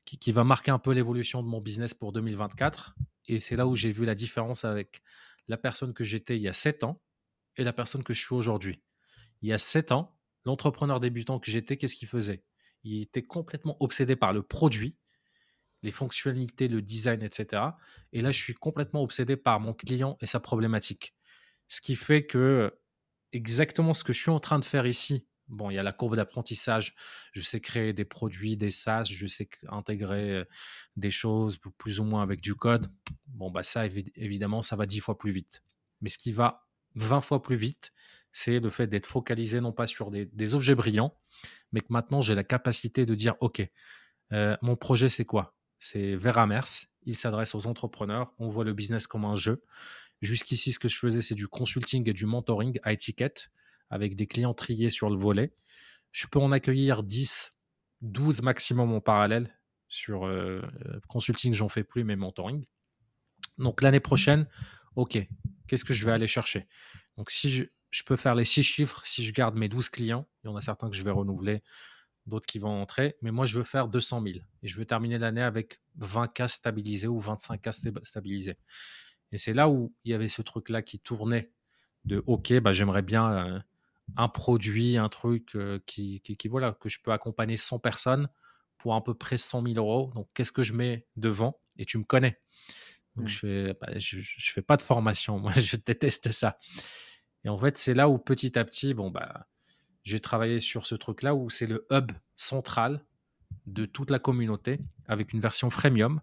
[0.04, 2.94] qui, va marquer un peu l'évolution de mon business pour 2024.
[3.26, 5.02] Et c'est là où j'ai vu la différence avec
[5.48, 7.00] la personne que j'étais il y a 7 ans
[7.56, 8.82] et la personne que je suis aujourd'hui.
[9.42, 12.44] Il y a 7 ans, l'entrepreneur débutant que j'étais, qu'est-ce qu'il faisait?
[12.82, 14.96] Il était complètement obsédé par le produit,
[15.82, 17.62] les fonctionnalités, le design, etc.
[18.12, 21.14] Et là, je suis complètement obsédé par mon client et sa problématique.
[21.68, 22.76] Ce qui fait que
[23.32, 25.92] exactement ce que je suis en train de faire ici Bon, il y a la
[25.92, 26.94] courbe d'apprentissage.
[27.32, 30.46] Je sais créer des produits, des SaaS, je sais intégrer
[30.96, 32.90] des choses plus ou moins avec du code.
[33.26, 35.62] Bon, bah ça, évidemment, ça va 10 fois plus vite.
[36.00, 37.92] Mais ce qui va 20 fois plus vite,
[38.32, 41.16] c'est le fait d'être focalisé non pas sur des, objets brillants,
[41.72, 43.62] mais que maintenant j'ai la capacité de dire, OK,
[44.30, 45.56] mon projet, c'est quoi?
[45.78, 46.86] C'est Veramers.
[47.04, 48.34] Il s'adresse aux entrepreneurs.
[48.38, 49.64] On voit le business comme un jeu.
[50.20, 53.50] Jusqu'ici, ce que je faisais, c'est du consulting et du mentoring à étiquette
[53.90, 55.52] avec des clients triés sur le volet.
[56.12, 57.52] Je peux en accueillir 10,
[58.02, 59.56] 12 maximum en parallèle.
[59.88, 60.62] Sur euh,
[61.08, 62.64] consulting, j'en fais plus, mais mentoring.
[63.58, 64.46] Donc l'année prochaine,
[64.94, 65.18] OK,
[65.66, 66.66] qu'est-ce que je vais aller chercher?
[67.16, 70.46] Donc si je, peux faire les 6 chiffres, si je garde mes 12 clients, il
[70.46, 71.62] y en a certains que je vais renouveler,
[72.26, 75.18] d'autres qui vont entrer, mais moi je veux faire 200 000 et je veux terminer
[75.18, 78.56] l'année avec 20 cas stabilisés ou 25 cas stabilisés.
[79.32, 81.52] Et c'est là où il y avait ce truc-là qui tournait
[82.04, 83.60] de OK, bah, j'aimerais bien euh,
[84.16, 88.28] un produit, un truc qui, qui, voilà, que je peux accompagner 100 personnes
[88.78, 90.12] pour à peu près 100 000 euros.
[90.14, 92.40] Donc, qu'est-ce que je mets devant Et tu me connais.
[93.16, 93.28] Donc, mmh.
[93.28, 95.38] je fais, bah, je, fais pas de formation.
[95.40, 96.58] Moi, je déteste ça.
[97.44, 99.46] Et en fait, c'est là où petit à petit, bon, bah,
[100.02, 103.04] j'ai travaillé sur ce truc-là où c'est le hub central
[103.66, 106.20] de toute la communauté avec une version freemium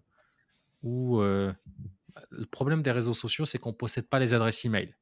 [0.82, 4.94] où le problème des réseaux sociaux, c'est qu'on ne possède pas les adresses email.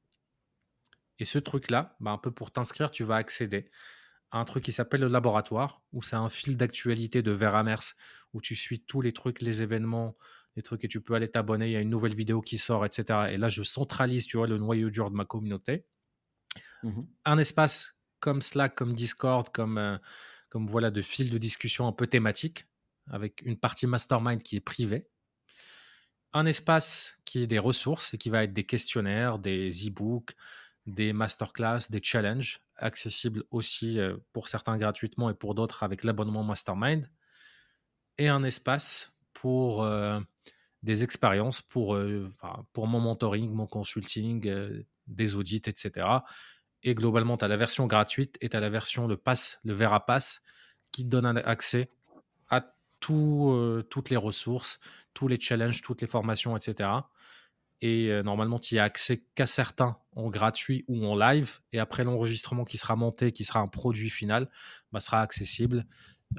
[1.18, 3.70] Et ce truc-là, bah, un peu pour t'inscrire, tu vas accéder
[4.30, 7.94] à un truc qui s'appelle le laboratoire, où c'est un fil d'actualité de Veramers,
[8.32, 10.16] où tu suis tous les trucs, les événements,
[10.56, 12.84] les trucs, et tu peux aller t'abonner, il y a une nouvelle vidéo qui sort,
[12.84, 13.30] etc.
[13.30, 15.86] Et là, je centralise, tu vois, le noyau dur de ma communauté.
[16.82, 19.98] Mmh un espace comme Slack, comme Discord, comme, euh,
[20.48, 22.66] comme voilà, de fil de discussion un peu thématique,
[23.08, 25.08] avec une partie mastermind qui est privée.
[26.32, 30.34] Un espace qui est des ressources et qui va être des questionnaires, des e-books,
[30.86, 36.44] des masterclass, des challenges accessibles aussi euh, pour certains gratuitement et pour d'autres avec l'abonnement
[36.44, 37.10] Mastermind.
[38.18, 40.20] Et un espace pour euh,
[40.82, 42.32] des expériences, pour, euh,
[42.72, 46.06] pour mon mentoring, mon consulting, des audits, etc.
[46.82, 49.74] Et globalement, tu as la version gratuite et tu as la version, le pass, le
[49.74, 50.42] Vera Pass,
[50.92, 51.90] qui donne accès
[52.48, 52.64] à
[53.00, 54.80] tout, toutes les ressources,
[55.12, 56.88] tous les challenges, toutes les formations, etc.
[57.82, 61.60] Et normalement, tu y as accès qu'à certains en gratuit ou en live.
[61.72, 64.48] Et après l'enregistrement qui sera monté, qui sera un produit final,
[64.92, 65.84] bah, sera accessible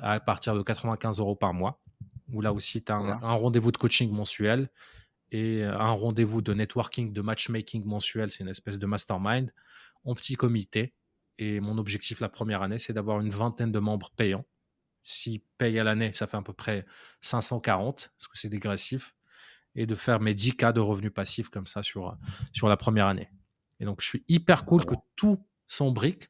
[0.02, 1.82] à partir de 95 euros par mois.
[2.34, 4.70] Où là aussi, tu as un, rendez-vous de coaching mensuel
[5.32, 8.32] et un rendez-vous de networking, de matchmaking mensuel.
[8.32, 9.54] C'est une espèce de mastermind
[10.04, 10.94] en petit comité.
[11.38, 14.46] Et mon objectif la première année, c'est d'avoir une vingtaine de membres payants.
[15.04, 16.86] S'ils payent à l'année, ça fait à peu près
[17.22, 19.16] 540, parce que c'est dégressif.
[19.78, 22.18] Et de faire mes 10K de revenus passifs comme ça sur,
[22.52, 23.30] sur la première année.
[23.80, 26.30] Et donc, je suis hyper cool que tout s'embrique,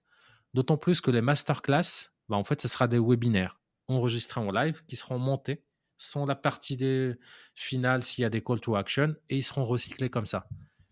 [0.54, 4.84] d'autant plus que les masterclass, bah, en fait, ce sera des webinaires enregistrés en live
[4.86, 5.64] qui seront montés
[5.98, 7.16] sans la partie des
[7.56, 10.48] finales s'il y a des call to action et ils seront recyclés comme ça.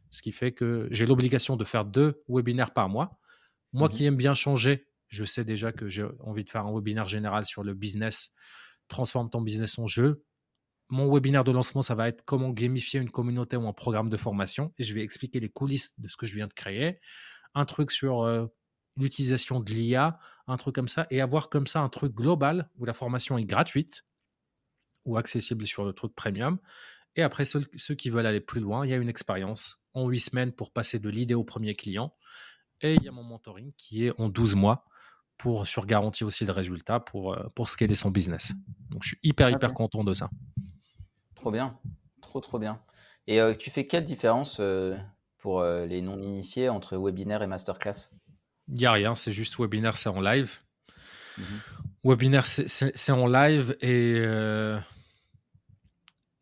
[0.10, 3.20] Ce qui fait que j'ai l'obligation de faire deux webinaires par mois.
[3.74, 6.74] Moi mmh qui aime bien changer, je sais déjà que j'ai envie de faire un
[6.74, 8.32] webinaire général sur le business,
[8.88, 10.24] transforme ton business en jeu
[10.90, 14.18] mon webinaire de lancement, ça va être comment gamifier une communauté ou un programme de
[14.18, 14.74] formation.
[14.78, 17.00] Et je vais expliquer les coulisses de ce que je viens de créer.
[17.56, 18.48] Un truc sur euh,
[18.98, 21.08] l'utilisation de l'IA, un truc comme ça.
[21.10, 24.06] Et avoir comme ça un truc global où la formation est gratuite
[25.06, 26.60] ou accessible sur le truc premium.
[27.16, 27.62] Et après, ceux,
[27.96, 31.00] qui veulent aller plus loin, il y a une expérience en huit semaines pour passer
[31.00, 32.14] de l'idée au premier client.
[32.82, 34.86] Et il y a mon mentoring qui est en 12 mois
[35.38, 38.52] pour sur garantie aussi de résultats pour, euh, pour scaler son business.
[38.90, 40.30] Donc je suis hyper, hyper content de ça.
[41.46, 41.78] Trop bien.
[42.24, 42.82] Trop, trop bien.
[43.28, 44.98] Et euh, tu fais quelle différence euh,
[45.38, 48.10] pour euh, les non-initiés entre webinaire et masterclass?
[48.68, 50.58] Il n'y a rien, c'est juste webinaire, c'est en live.
[51.38, 51.44] Mmh
[52.04, 54.24] webinaire, c'est en live et,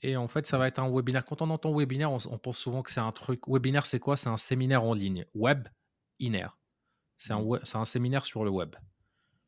[0.02, 1.26] et en fait, ça va être un webinaire.
[1.26, 3.42] Quand on entend webinaire, on, pense souvent que c'est un truc.
[3.46, 4.16] Webinaire, c'est quoi?
[4.16, 5.26] C'est un séminaire en ligne.
[5.36, 5.68] Web,
[6.20, 6.48] iner.
[7.18, 7.60] C'est un, mmh.
[7.74, 8.74] un séminaire sur le web.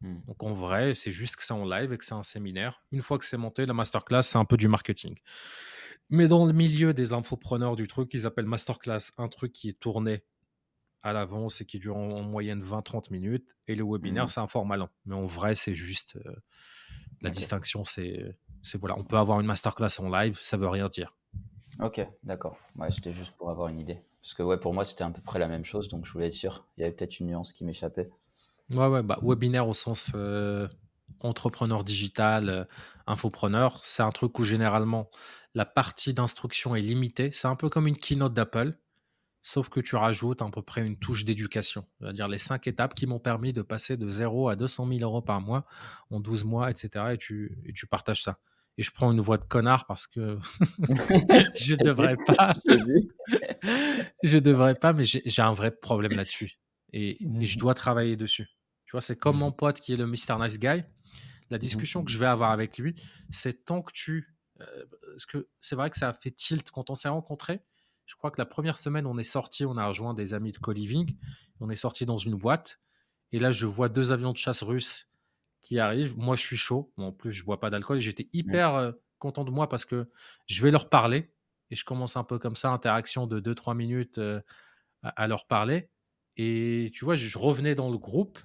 [0.06, 0.22] Mmh.
[0.28, 2.84] Donc en vrai, c'est juste que c'est en live et que c'est un séminaire.
[2.92, 5.16] Une fois que c'est monté, la masterclass, c'est un peu du marketing.
[6.12, 9.80] Mais dans le milieu des infopreneurs du truc, ils appellent masterclass un truc qui est
[9.80, 10.24] tourné
[11.02, 13.56] à l'avance et qui dure en, moyenne 20-30 minutes.
[13.68, 14.30] Et le webinaire, mmh.
[14.30, 14.90] c'est un format long.
[15.06, 16.18] Mais en vrai, c'est juste.
[16.18, 16.36] Euh,
[17.22, 18.38] la distinction, c'est.
[18.76, 21.16] Voilà, on peut avoir une masterclass en live, ça veut rien dire.
[21.80, 22.58] Ok, d'accord.
[22.76, 24.00] Ouais, c'était juste pour avoir une idée.
[24.22, 26.28] Parce que ouais, pour moi, c'était à peu près la même chose, donc je voulais
[26.28, 26.66] être sûr.
[26.78, 28.10] Il y avait peut-être une nuance qui m'échappait.
[28.72, 30.68] Ouais, ouais, bah, webinaire au sens euh,
[31.20, 32.64] entrepreneur digital, euh,
[33.08, 35.10] infopreneur, c'est un truc où généralement
[35.54, 37.32] la partie d'instruction est limitée.
[37.32, 38.74] C'est un peu comme une keynote d'Apple,
[39.44, 41.88] sauf que tu rajoutes à peu près une touche d'éducation.
[42.02, 45.22] C'est-à-dire les cinq étapes qui m'ont permis de passer de 0 à 200 000 euros
[45.22, 45.66] par mois
[46.10, 47.14] en 12 mois, etc.
[47.14, 48.40] Et tu, et tu partages ça.
[48.78, 50.40] Et je prends une voix de connard parce que
[51.56, 52.56] je devrais pas.
[54.24, 56.58] je devrais pas, mais j'ai un vrai problème là-dessus.
[56.96, 57.60] Et, et, je mmh.
[57.60, 58.48] dois travailler dessus
[59.02, 60.40] c'est comme mon mmh pote qui est le Mr.
[60.40, 60.84] Nice Guy.
[61.50, 62.96] La mmh discussion que je vais avoir avec lui,
[63.30, 64.36] c'est tant que tu.
[64.62, 67.62] Euh, parce que c'est vrai que ça a fait tilt quand on s'est rencontrés.
[68.06, 70.58] Je crois que la première semaine, on est sorti, on a rejoint des amis de
[70.58, 71.18] co-living.
[71.60, 72.80] On est sorti dans une boîte.
[73.32, 75.10] Et là, je vois deux avions de chasse russes
[75.62, 76.18] qui arrivent.
[76.18, 76.92] Moi, je suis chaud.
[76.98, 78.00] en plus, je bois pas d'alcool.
[78.00, 78.38] J'étais mmh.
[78.38, 80.10] hyper euh, content de moi parce que
[80.48, 81.32] je vais leur parler.
[81.72, 84.40] Et je commence un peu comme ça, interaction de 2-3 minutes euh,
[85.02, 85.90] à, leur parler.
[86.38, 88.40] Et tu vois, je revenais dans le groupe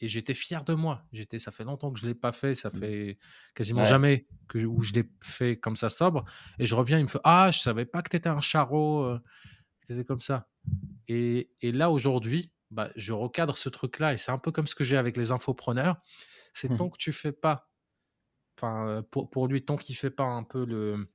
[0.00, 1.04] et j'étais fier de moi.
[1.12, 2.78] J'étais, ça fait longtemps que je l'ai pas fait, ça mmh.
[2.78, 3.18] fait
[3.54, 6.24] quasiment jamais que où je l'ai fait comme ça sobre.
[6.58, 9.02] Et je reviens, il me fait ah, je savais pas que tu étais un charreau,
[9.02, 9.20] euh,
[9.82, 10.48] c'était comme ça.
[11.08, 14.74] Et, et là aujourd'hui, bah, je recadre ce truc-là et c'est un peu comme ce
[14.74, 15.96] que j'ai avec les infopreneurs.
[16.54, 16.76] C'est mmh.
[16.76, 17.70] tant que tu fais pas,
[18.56, 21.08] enfin pour, pour lui, tant qu'il fait pas un peu le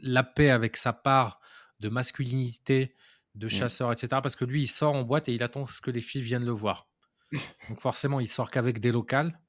[0.00, 1.40] la paix avec sa part
[1.80, 2.94] de masculinité,
[3.34, 3.50] de mmh.
[3.50, 4.08] chasseurs, etc.
[4.22, 6.52] Parce que lui, il sort en boîte et il attend que les filles viennent le
[6.52, 6.88] voir.
[7.68, 9.40] Donc forcément, il sort qu'avec des locales,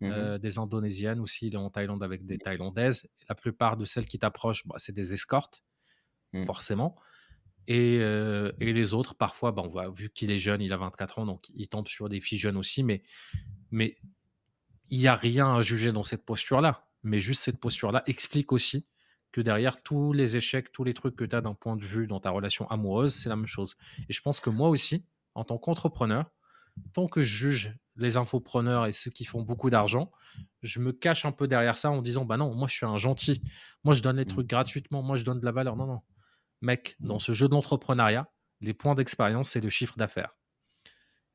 [0.00, 3.08] mmh euh, des indonésiennes aussi, en Thaïlande avec des thaïlandaises.
[3.28, 5.62] La plupart de celles qui t'approchent, bah, c'est des escortes,
[6.32, 6.42] mmh.
[6.44, 6.96] forcément.
[7.70, 11.20] Euh, et, les autres, parfois, bah, on voit, vu qu'il est jeune, il a 24
[11.20, 13.02] ans, donc il tombe sur des filles jeunes aussi, mais,
[13.70, 13.96] mais
[14.88, 16.86] il n'y a rien à juger dans cette posture-là.
[17.02, 18.86] Mais juste cette posture-là explique aussi
[19.34, 22.06] que derrière tous les échecs, tous les trucs que tu as d'un point de vue
[22.06, 23.76] dans ta relation amoureuse, c'est la même chose.
[24.08, 26.30] Et je pense que moi aussi, en tant qu'entrepreneur,
[26.92, 30.12] tant que je juge les infopreneurs et ceux qui font beaucoup d'argent,
[30.62, 32.96] je me cache un peu derrière ça en disant bah non, moi je suis un
[32.96, 33.42] gentil,
[33.82, 34.28] moi je donne les mmh.
[34.28, 35.74] trucs gratuitement, moi je donne de la valeur.
[35.74, 36.00] Non, non.
[36.62, 37.06] Mec, mmh.
[37.08, 40.36] dans ce jeu de l'entrepreneuriat, les points d'expérience, c'est le chiffre d'affaires.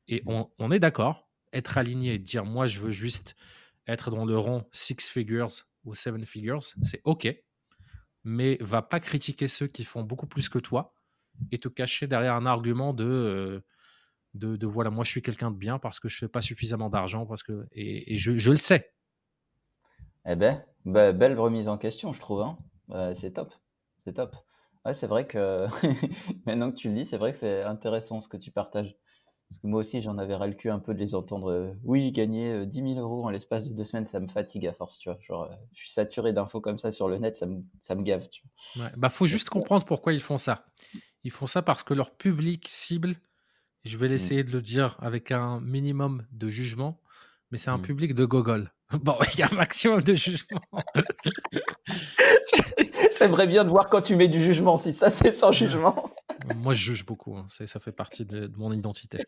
[0.08, 0.44] Et mmh.
[0.58, 3.36] on, est d'accord, être aligné et dire moi je veux juste
[3.86, 5.50] être dans le rang six figures
[5.84, 7.28] ou seven figures, c'est OK
[8.24, 10.94] mais va pas critiquer ceux qui font beaucoup plus que toi
[11.52, 13.64] et te cacher derrière un argument de, euh,
[14.34, 17.26] de, voilà, moi je suis quelqu'un de bien parce que je fais pas suffisamment d'argent
[17.26, 18.92] parce que et, je, je, le sais.
[20.26, 22.42] Eh ben, belle remise en question, je trouve.
[22.42, 22.58] Hein.
[23.14, 23.54] c'est top,
[24.04, 24.36] c'est top.
[24.84, 25.66] Ouais, c'est vrai que
[26.46, 28.96] maintenant que tu le dis, c'est vrai que c'est intéressant ce que tu partages.
[29.50, 31.50] Parce que moi aussi, j'en avais ras le cul un peu de les entendre.
[31.50, 34.64] Euh, oui, gagner 10 euh, 000 euros en l'espace de deux semaines, ça me fatigue
[34.66, 35.18] à force, tu vois.
[35.20, 38.02] Genre, euh, je suis saturé d'infos comme ça sur le net, ça me, ça me
[38.02, 38.44] gave, tu
[38.76, 38.84] vois.
[38.84, 40.66] Ouais, bah, faut juste comprendre pourquoi ils font ça.
[41.24, 43.16] Ils font ça parce que leur public cible,
[43.84, 44.12] je vais mmh.
[44.12, 47.00] essayer de le dire avec un minimum de jugement,
[47.50, 47.82] mais c'est un mmh.
[47.82, 48.72] public de gogol.
[49.02, 50.60] Bon, il y a un maximum de jugement.
[53.18, 56.10] J'aimerais bien de voir quand tu mets du jugement, si ça c'est sans jugement.
[56.56, 57.36] Moi, je juge beaucoup.
[57.36, 57.46] Hein.
[57.48, 59.24] Ça fait partie de, mon identité.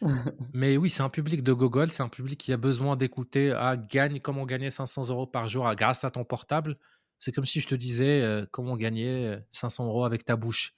[0.52, 1.88] Mais oui, c'est un public de Gogol.
[1.90, 5.72] C'est un public qui a besoin d'écouter à gagne comment gagner 500 euros par jour
[5.74, 6.76] grâce à ton portable.
[7.18, 10.74] C'est comme si je te disais euh, comment gagner 500 euros avec ta bouche.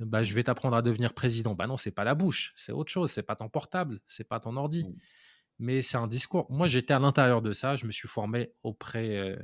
[0.00, 1.54] Bah, je vais t'apprendre à devenir président.
[1.54, 3.10] Bah non, c'est pas la bouche, c'est autre chose.
[3.10, 4.84] C'est pas ton portable, c'est pas ton ordi.
[4.84, 4.94] Mmh.
[5.58, 6.46] Mais c'est un discours.
[6.50, 7.74] Moi, j'étais à l'intérieur de ça.
[7.74, 9.36] Je me suis formé auprès euh,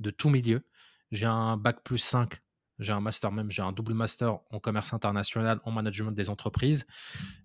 [0.00, 0.66] de tout milieu.
[1.10, 2.40] J'ai un bac plus 5
[2.78, 6.86] j'ai un master même, j'ai un double master en commerce international, en management des entreprises.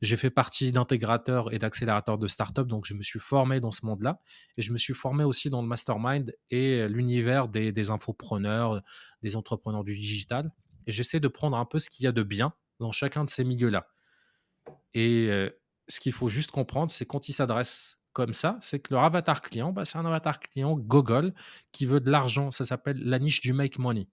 [0.01, 3.85] J'ai fait partie d'intégrateurs et d'accélérateurs de start-up, donc je me suis formé dans ce
[3.85, 4.21] monde-là.
[4.57, 8.81] Et je me suis formé aussi dans le mastermind et l'univers des, infopreneurs,
[9.21, 10.51] des entrepreneurs du digital.
[10.87, 13.29] Et j'essaie de prendre un peu ce qu'il y a de bien dans chacun de
[13.29, 13.87] ces milieux-là.
[14.93, 15.49] Et euh,
[15.87, 19.41] ce qu'il faut juste comprendre, c'est quand ils s'adressent comme ça, c'est que leur avatar
[19.41, 21.33] client, bah, c'est un avatar client Google
[21.71, 22.49] qui veut de l'argent.
[22.51, 24.07] Ça s'appelle la niche du make money.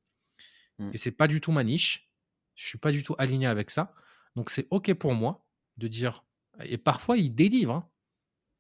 [0.79, 0.91] Mmh.
[0.93, 2.11] Et c'est pas du tout ma niche.
[2.55, 3.93] Je suis pas du tout aligné avec ça.
[4.35, 6.25] Donc c'est OK pour moi de dire.
[6.65, 7.89] Et parfois, ils délivrent.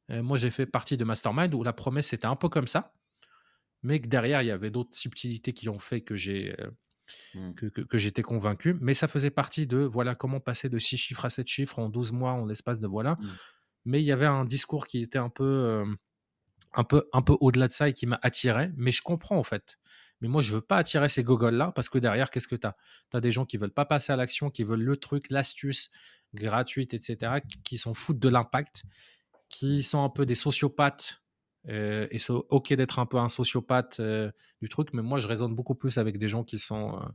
[0.08, 0.22] Hein.
[0.22, 2.92] moi, j'ai fait partie de Mastermind où la promesse était un peu comme ça.
[3.82, 6.54] Mais que derrière, il y avait d'autres subtilités qui ont fait que j'ai.
[7.34, 7.52] Mmh.
[7.52, 11.30] Que, j'étais convaincu, mais ça faisait partie de voilà comment passer de 6 chiffres à
[11.30, 13.12] 7 chiffres en 12 mois en l'espace de voilà.
[13.14, 13.26] Mmh.
[13.84, 15.84] Mais il y avait un discours qui était un peu,
[16.72, 18.70] un peu, un peu au-delà de ça et qui m'a attiré.
[18.76, 19.78] Mais je comprends en fait.
[20.20, 22.76] Mais moi, je veux pas attirer ces gogoles-là parce que derrière, qu'est-ce que tu as
[23.10, 25.90] Tu as des gens qui veulent pas passer à l'action, qui veulent le truc, l'astuce
[26.34, 28.84] gratuite, etc., qui s'en foutent de l'impact,
[29.48, 31.20] qui sont un peu des sociopathes.
[31.68, 34.30] Euh, et c'est OK d'être un peu un sociopathe euh,
[34.62, 36.96] du truc, mais moi, je raisonne beaucoup plus avec des gens qui sont.
[36.96, 37.06] Euh,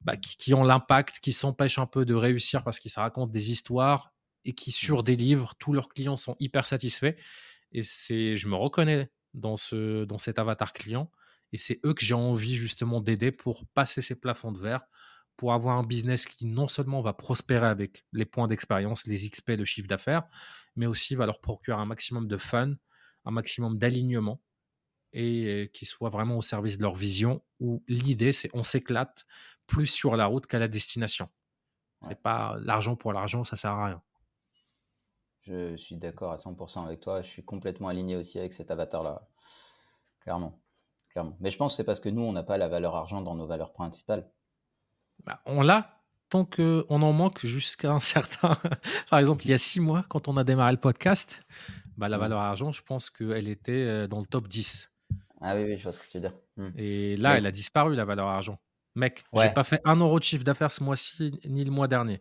[0.00, 3.50] bah, qui, ont l'impact, qui s'empêchent un peu de réussir parce qu'ils se racontent des
[3.50, 4.12] histoires
[4.44, 4.72] et qui mmh.
[4.72, 5.54] surdélivrent.
[5.56, 7.16] Tous leurs clients sont hyper satisfaits.
[7.72, 11.10] Et c'est, je me reconnais dans, ce, dans cet avatar client.
[11.52, 14.86] Et c'est eux que j'ai envie justement d'aider pour passer ces plafonds de verre,
[15.36, 19.50] pour avoir un business qui non seulement va prospérer avec les points d'expérience, les XP,
[19.50, 20.24] le chiffre d'affaires,
[20.76, 22.74] mais aussi va leur procurer un maximum de fun,
[23.24, 24.42] un maximum d'alignement
[25.12, 29.24] et qui soit vraiment au service de leur vision où l'idée c'est on s'éclate
[29.66, 31.30] plus sur la route qu'à la destination.
[32.10, 34.02] Et pas l'argent pour l'argent, ça sert à rien.
[35.42, 37.22] Je suis d'accord à 100% avec toi.
[37.22, 39.26] Je suis complètement aligné aussi avec cet avatar-là.
[40.20, 40.60] Clairement.
[41.40, 43.34] Mais je pense que c'est parce que nous, on n'a pas la valeur argent dans
[43.34, 44.30] nos valeurs principales.
[45.24, 48.56] Bah, on l'a tant qu'on en manque jusqu'à un certain.
[49.10, 51.42] Par exemple, il y a six mois, quand on a démarré le podcast,
[51.96, 52.20] bah, la mmh.
[52.20, 54.92] valeur argent, je pense qu'elle était euh, dans le top 10.
[55.40, 56.34] Ah oui, oui, je vois ce que tu veux dire.
[56.56, 56.68] Mmh.
[56.76, 58.58] Et là, elle a disparu, la valeur argent.
[58.94, 61.86] Mec, je j'ai pas fait un euro de chiffre d'affaires ce mois-ci ni le mois
[61.88, 62.20] dernier.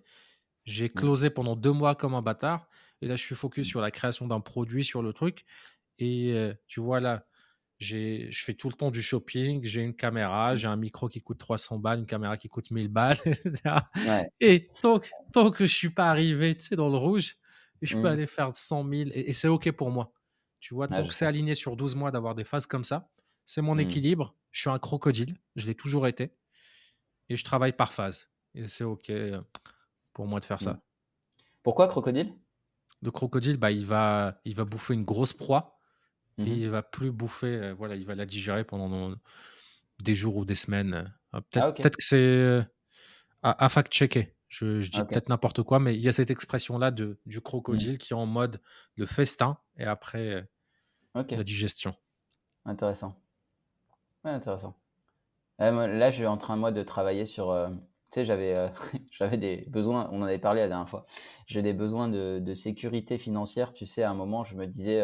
[0.66, 0.94] J'ai mmh.
[0.94, 2.68] closé pendant deux mois comme un bâtard.
[3.02, 5.46] Et là, je suis focus sur la création d'un produit, sur le truc.
[6.00, 7.26] Et euh, tu vois là,
[7.80, 10.56] je fais tout le temps du shopping, j'ai une caméra, mmh.
[10.58, 13.18] j'ai un micro qui coûte 300 balles, une caméra qui coûte 1000 balles,
[14.40, 17.38] Et tant que, tant que je suis pas arrivé dans le rouge,
[17.82, 18.06] je peux mmh.
[18.06, 20.12] aller faire 100 000 et, c'est OK pour moi.
[20.60, 23.10] Tu vois, donc c'est aligné sur 12 mois d'avoir des phases comme ça.
[23.46, 23.82] C'est mon mmh.
[23.82, 24.36] équilibre.
[24.52, 26.34] Je suis un crocodile, je l'ai toujours été.
[27.30, 28.30] Et je travaille par phase.
[28.56, 29.40] Et c'est OK euh,
[30.14, 30.82] pour moi de faire ça.
[31.62, 32.34] Pourquoi crocodile?
[33.04, 35.77] Le crocodile, bah, il, va, il va bouffer une grosse proie
[36.38, 39.16] et mmh il va plus bouffer, voilà, il va la digérer pendant
[40.00, 41.12] des jours ou des semaines.
[41.34, 42.64] Ah, ah, peut-être que c'est
[43.42, 44.36] à, fact-checker.
[44.48, 47.42] Je, dis peut-être n'importe quoi, mais il y a cette expression-là de, du mmh.
[47.42, 48.62] crocodile qui est en mode
[48.96, 50.48] le festin et après
[51.16, 51.96] la digestion.
[52.66, 53.20] Intéressant.
[54.24, 54.76] intéressant.
[55.60, 57.48] là, je suis en train, moi, de travailler sur.
[58.12, 58.72] tu sais, j'avais
[59.12, 61.08] j'avais des besoins, on en avait parlé la dernière fois.
[61.48, 63.74] J'ai des besoins de, de, sécurité financière.
[63.74, 65.04] Tu sais, à un moment, je me disais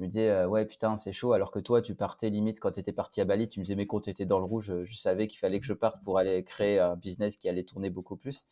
[0.00, 1.34] je me disais, euh, ouais, putain, c'est chaud.
[1.34, 3.76] Alors que toi, tu partais limite quand tu étais parti à Bali, tu me disais,
[3.76, 6.16] mais quand tu étais dans le rouge, je, savais qu'il fallait que je parte pour
[6.16, 8.42] aller créer un business qui allait tourner beaucoup plus.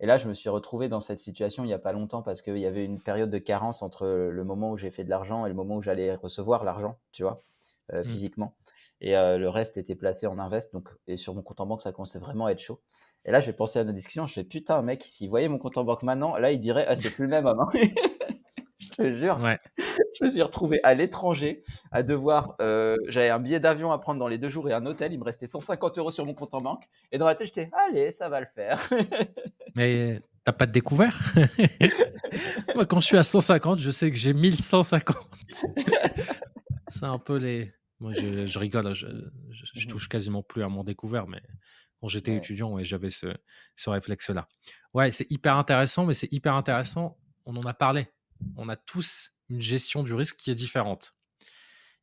[0.00, 2.42] Et là, je me suis retrouvé dans cette situation il n'y a pas longtemps parce
[2.42, 5.46] qu'il y avait une période de carence entre le moment où j'ai fait de l'argent
[5.46, 7.44] et le moment où j'allais recevoir l'argent, tu vois,
[7.92, 8.04] euh, mmh.
[8.08, 8.56] physiquement.
[9.00, 10.72] Et euh, le reste était placé en invest.
[10.72, 12.80] Donc, et sur mon compte en banque, ça commençait vraiment à être chaud.
[13.24, 14.26] Et là, j'ai pensé à nos discussions.
[14.26, 16.96] Je fais putain, mec, s'il voyait mon compte en banque maintenant, là, il dirait, ah,
[16.96, 17.60] c'est plus le même homme.
[17.60, 17.68] Hein.
[18.78, 19.38] je te jure.
[19.40, 19.58] Ouais.
[20.18, 22.56] je me suis retrouvé à l'étranger à devoir.
[22.60, 25.12] Euh, j'avais un billet d'avion à prendre dans les deux jours et un hôtel.
[25.12, 26.84] Il me restait 150 euros sur mon compte en banque.
[27.12, 28.88] Et dans la tête, j'étais allez, ça va le faire.
[29.74, 31.18] Mais t'as pas de découvert?
[32.74, 35.16] Moi, quand je suis à 150, je sais que j'ai 1150.
[36.88, 37.72] C'est un peu les.
[37.98, 39.06] Moi, je, rigole, je,
[39.50, 41.40] je, mmh touche quasiment plus à mon découvert, mais
[41.98, 43.28] quand j'étais étudiant, j'avais ce,
[43.74, 44.46] ce réflexe-là.
[44.92, 47.16] Ouais, c'est hyper intéressant, mais c'est hyper intéressant.
[47.46, 48.08] On en a parlé.
[48.56, 51.14] On a tous une gestion du risque qui est différente.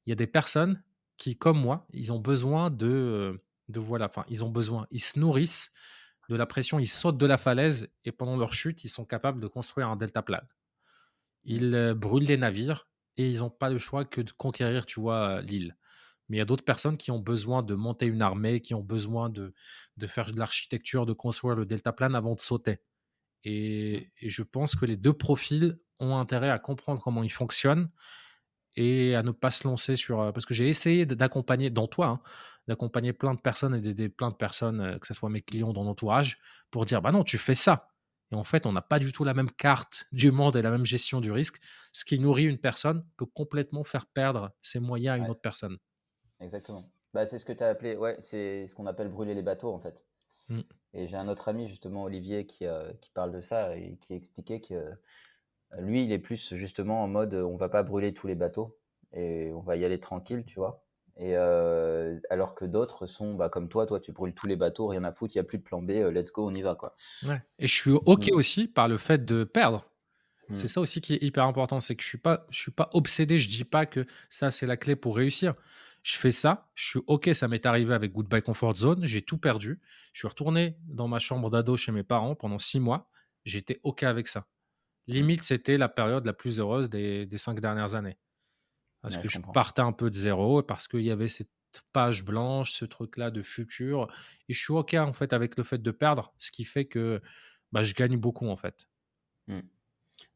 [0.05, 0.81] Il y a des personnes
[1.17, 5.19] qui, comme moi, ils ont besoin de, de voilà, enfin, ils ont besoin, ils se
[5.19, 5.71] nourrissent
[6.29, 9.41] de la pression, ils sautent de la falaise et pendant leur chute, ils sont capables
[9.41, 10.47] de construire un delta plane.
[11.43, 14.99] Ils euh, brûlent des navires et ils n'ont pas le choix que de conquérir, tu
[14.99, 15.75] vois, l'île.
[16.29, 18.81] Mais il y a d'autres personnes qui ont besoin de monter une armée, qui ont
[18.81, 19.53] besoin de,
[19.97, 22.79] de faire de l'architecture, de construire le delta plane avant de sauter.
[23.43, 27.89] Et, et, je pense que les deux profils ont intérêt à comprendre comment ils fonctionnent
[28.75, 30.31] et à ne pas se lancer sur.
[30.33, 32.21] Parce que j'ai essayé d'accompagner, dans toi, hein,
[32.67, 35.83] d'accompagner plein de personnes et d'aider plein de personnes, que ce soit mes clients dans
[35.83, 36.39] l'entourage,
[36.71, 37.89] pour dire bah non, tu fais ça.
[38.31, 40.71] Et en fait, on n'a pas du tout la même carte du monde et la
[40.71, 41.61] même gestion du risque.
[41.91, 45.77] Ce qui nourrit une personne peut complètement faire perdre ses moyens à une autre personne.
[46.39, 46.89] Exactement.
[47.13, 49.71] Bah, c'est ce que tu as appelé, ouais, c'est ce qu'on appelle brûler les bateaux
[49.71, 50.03] en fait.
[50.49, 50.61] Mmh.
[50.95, 52.65] Et j'ai un autre ami, justement, Olivier, qui,
[53.01, 54.93] qui parle de ça et qui expliquait que
[55.79, 58.77] lui, il est plus justement en mode on va pas brûler tous les bateaux
[59.13, 60.83] et on va y aller tranquille, tu vois.
[61.17, 65.03] Et alors que d'autres sont bah, comme toi, toi tu brûles tous les bateaux, rien
[65.03, 66.95] à foutre, il n'y a plus de plan B, let's go, on y va quoi.
[67.27, 67.41] Ouais.
[67.59, 68.35] Et je suis ok mmh.
[68.35, 69.85] aussi par le fait de perdre.
[70.53, 70.67] C'est mmh.
[70.67, 73.37] ça aussi qui est hyper important, c'est que je suis pas, je suis pas obsédé.
[73.37, 75.53] Je dis pas que ça c'est la clé pour réussir.
[76.01, 77.29] Je fais ça, je suis ok.
[77.33, 79.79] Ça m'est arrivé avec Goodbye Comfort Zone, j'ai tout perdu.
[80.11, 83.09] Je suis retourné dans ma chambre d'ado chez mes parents pendant six mois.
[83.45, 84.47] J'étais ok avec ça.
[85.07, 88.17] Limite, c'était la période la plus heureuse des, cinq dernières années.
[89.01, 91.49] Parce que je, partais un peu de zéro, et parce qu'il y avait cette
[91.91, 94.07] page blanche, ce truc-là de futur.
[94.47, 97.21] Et je suis OK en fait avec le fait de perdre, ce qui fait que
[97.73, 98.87] bah, je gagne beaucoup en fait.
[99.47, 99.59] Mmh.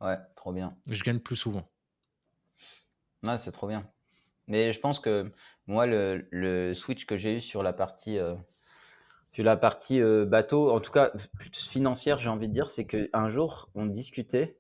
[0.02, 0.76] Ouais, trop bien.
[0.90, 1.72] Je gagne plus souvent.
[3.24, 3.90] Ouais, c'est trop bien.
[4.48, 5.32] Mais je pense que
[5.66, 8.36] moi, le, switch que j'ai eu sur la partie euh,
[9.44, 11.12] la partie euh, bateau, en tout cas
[11.52, 14.58] financière, j'ai envie de dire, c'est qu'un jour, on discutait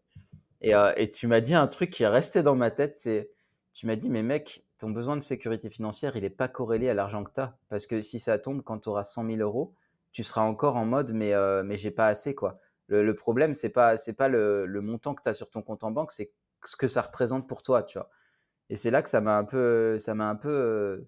[0.66, 3.32] euh, et, tu m'as dit un truc qui est resté dans ma tête, c'est,
[3.74, 6.94] tu m'as dit, mais mec, ton besoin de sécurité financière, il n'est pas corrélé à
[6.94, 7.58] l'argent que tu as.
[7.70, 9.74] Parce que si ça tombe quand tu auras 100 000 euros,
[10.12, 12.60] tu seras encore en mode, mais, euh, mais j'ai pas assez, quoi.
[12.90, 15.84] Le, problème, c'est pas, c'est pas le, le montant que tu as sur ton compte
[15.84, 16.32] en banque, c'est
[16.64, 18.10] ce que ça représente pour toi, tu vois.
[18.70, 21.06] Et c'est là que ça m'a un peu, ça m'a un peu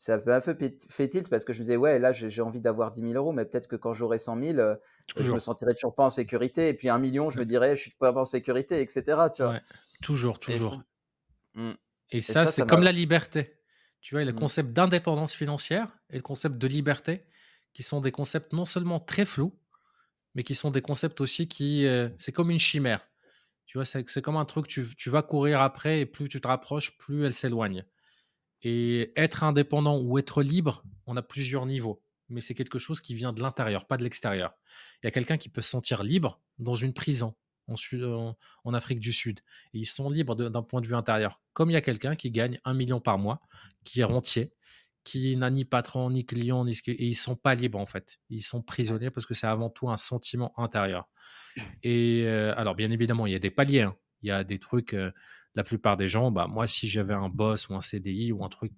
[0.00, 0.56] ça fait un peu
[0.88, 3.32] fait tilt parce que je me disais, ouais, là, j'ai envie d'avoir 10 000 euros,
[3.32, 4.74] mais peut-être que quand j'aurai 100 000, euh,
[5.14, 6.68] je me sentirai toujours pas en sécurité.
[6.68, 9.02] Et puis un million, je me dirais, je suis pas en sécurité, etc.
[9.34, 9.60] Tu vois.
[10.02, 10.80] toujours, toujours.
[11.54, 11.72] Mmh.
[12.12, 13.58] Et ça, c'est comme la liberté.
[14.00, 14.36] Tu vois, le mmh.
[14.36, 17.26] concept d'indépendance financière et le concept de liberté,
[17.74, 19.54] qui sont des concepts non seulement très flous,
[20.34, 21.84] mais qui sont des concepts aussi qui.
[21.84, 23.06] Euh, c'est comme une chimère.
[23.66, 26.48] Tu vois, c'est comme un truc, tu, tu vas courir après et plus tu te
[26.48, 27.84] rapproches, plus elle s'éloigne.
[28.62, 33.14] Et être indépendant ou être libre, on a plusieurs niveaux, mais c'est quelque chose qui
[33.14, 34.54] vient de l'intérieur, pas de l'extérieur.
[35.02, 37.34] Il y a quelqu'un qui peut se sentir libre dans une prison
[38.64, 39.40] en, Afrique du Sud.
[39.72, 41.40] Ils sont libres d'un point de vue intérieur.
[41.52, 43.40] Comme il y a quelqu'un qui gagne un million par mois,
[43.84, 44.52] qui est rentier,
[45.04, 46.72] qui n'a ni patron, ni client, ni...
[46.86, 48.18] et ils sont pas libres en fait.
[48.28, 51.08] Ils sont prisonniers parce que c'est avant tout un sentiment intérieur.
[51.82, 53.82] Et euh, alors, bien évidemment, il y a des paliers.
[53.82, 53.96] Hein.
[54.22, 54.94] Il y a des trucs.
[54.94, 55.10] Euh,
[55.54, 58.48] la plupart des gens, bah, moi, si j'avais un boss ou un CDI ou un
[58.48, 58.72] truc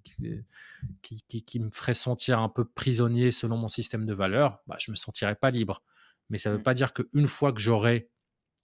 [1.03, 4.91] qui, qui, me ferait sentir un peu prisonnier selon mon système de valeurs, bah, je
[4.91, 5.83] ne me sentirais pas libre.
[6.31, 6.65] Mais ça ne veut mmh.
[6.65, 8.11] pas dire qu'une fois que j'aurai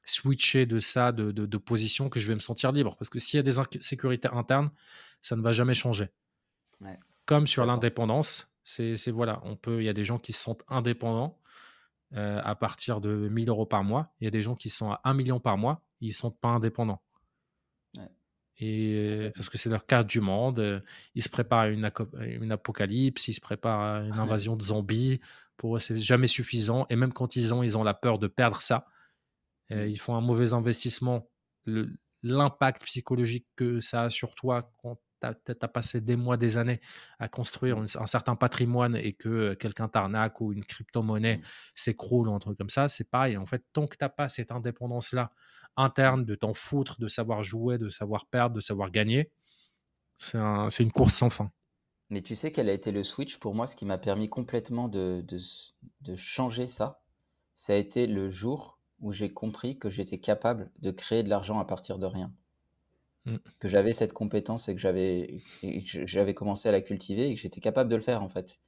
[0.05, 2.97] switché de ça, de, de, position, que je vais me sentir libre.
[2.97, 4.71] Parce que s'il y a des insécurités internes,
[5.21, 6.09] ça ne va jamais changer.
[7.27, 10.65] Comme sur l'indépendance, c'est voilà, on peut, il y a des gens qui se sentent
[10.69, 11.39] indépendants
[12.15, 14.15] euh, à partir de 1000 euros par mois.
[14.21, 16.31] Il y a des gens qui sont à 1 million par mois, ils ne sont
[16.31, 17.03] pas indépendants.
[18.61, 20.83] Et parce que c'est leur carte du monde.
[21.15, 21.89] Ils se préparent à une,
[22.21, 25.21] une apocalypse, ils se préparent à une invasion de zombies.
[25.57, 26.87] Pour eux, c'est jamais suffisant.
[26.91, 28.87] Et même quand ils ont, ils ont la peur de perdre ça.
[29.71, 29.83] Mmh.
[29.87, 31.31] ils font un mauvais investissement.
[32.23, 36.81] L'impact psychologique que ça a sur toi quand tu as, passé des mois, des années
[37.19, 37.87] à construire mmh.
[37.99, 41.43] un certain patrimoine et que quelqu'un t'arnaque ou une crypto-monnaie mmh.
[41.75, 43.37] s'écroule ou un truc comme ça, c'est pareil.
[43.37, 45.31] En fait, tant que tu n'as pas cette indépendance-là
[45.77, 49.31] interne de t'en foutre, de savoir jouer, de savoir perdre, de savoir gagner,
[50.17, 50.39] c'est
[50.81, 51.51] une course sans fin.
[52.11, 54.89] Mais tu sais quel a été le switch pour moi, ce qui m'a permis complètement
[54.89, 55.25] de,
[56.01, 57.01] de changer ça?
[57.55, 61.59] Ça a été le jour où j'ai compris que j'étais capable de créer de l'argent
[61.59, 62.33] à partir de rien.
[63.29, 63.37] Mm.
[63.59, 65.41] que j'avais cette compétence et que j'avais
[65.85, 68.59] j'avais commencé à la cultiver et que j'étais capable de le faire en fait.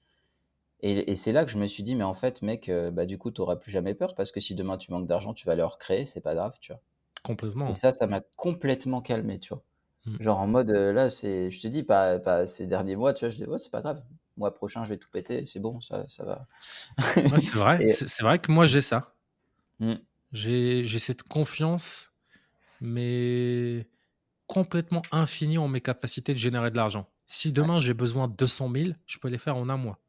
[0.82, 3.18] Et, c'est là que je me suis dit, mais en fait, mec, euh, bah, du
[3.18, 5.54] coup, tu n'auras plus jamais peur parce que si demain tu manques d'argent, tu vas
[5.54, 6.80] le recréer, c'est pas grave, tu vois.
[7.22, 7.68] Complètement.
[7.68, 9.62] Et ça, ça m'a complètement calmé, tu vois.
[10.06, 10.22] Mm.
[10.22, 13.26] Genre en mode, euh, là, c'est, je te dis, pas, pas ces derniers mois, tu
[13.26, 14.02] vois, je dis, ouais, c'est pas grave.
[14.38, 16.46] Mois prochain, je vais tout péter, c'est bon, ça, ça va.
[17.38, 19.14] c'est vrai, c'est vrai que moi, j'ai ça.
[19.80, 19.96] Mm.
[20.32, 22.10] J'ai cette confiance,
[22.80, 23.86] mais
[24.50, 27.08] complètement infini en mes capacités de générer de l'argent.
[27.26, 30.00] Si demain j'ai besoin de 200 000, je peux les faire en un mois.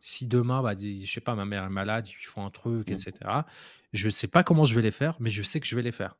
[0.00, 2.92] Si demain, bah, je sais pas, ma mère est malade, ils font un truc, Mmh.
[2.92, 3.12] etc.
[3.92, 5.92] Je sais pas comment je vais les faire, mais je sais que je vais les
[5.92, 6.16] faire.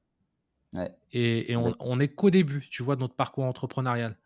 [0.72, 0.94] Ouais.
[1.10, 4.16] Et, et on, on est qu'au début, tu vois, de notre parcours entrepreneurial.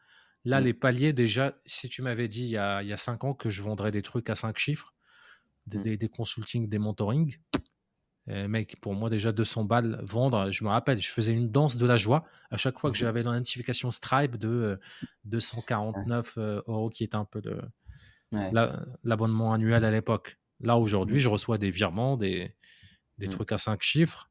[0.44, 0.64] Là, Mmh.
[0.64, 3.32] les paliers, déjà, si tu m'avais dit il y, a, il y a cinq ans
[3.32, 4.92] que je vendrais des trucs à cinq chiffres,
[5.66, 7.38] des, des, des consultings, des mentorings,
[8.28, 11.76] euh, mec, pour moi, déjà 200 balles vendre, je me rappelle, je faisais une danse
[11.76, 14.76] de la joie à chaque fois que j'avais la notification Stripe de euh,
[15.24, 17.60] 249 euh, euros, qui était un peu de
[18.32, 18.50] Ouais.
[18.52, 20.38] la- l'abonnement annuel à l'époque.
[20.60, 21.20] Là, aujourd'hui, Mm.
[21.20, 22.52] je reçois des virements, des,
[23.18, 23.30] des Mm.
[23.30, 24.28] trucs à 5 chiffres,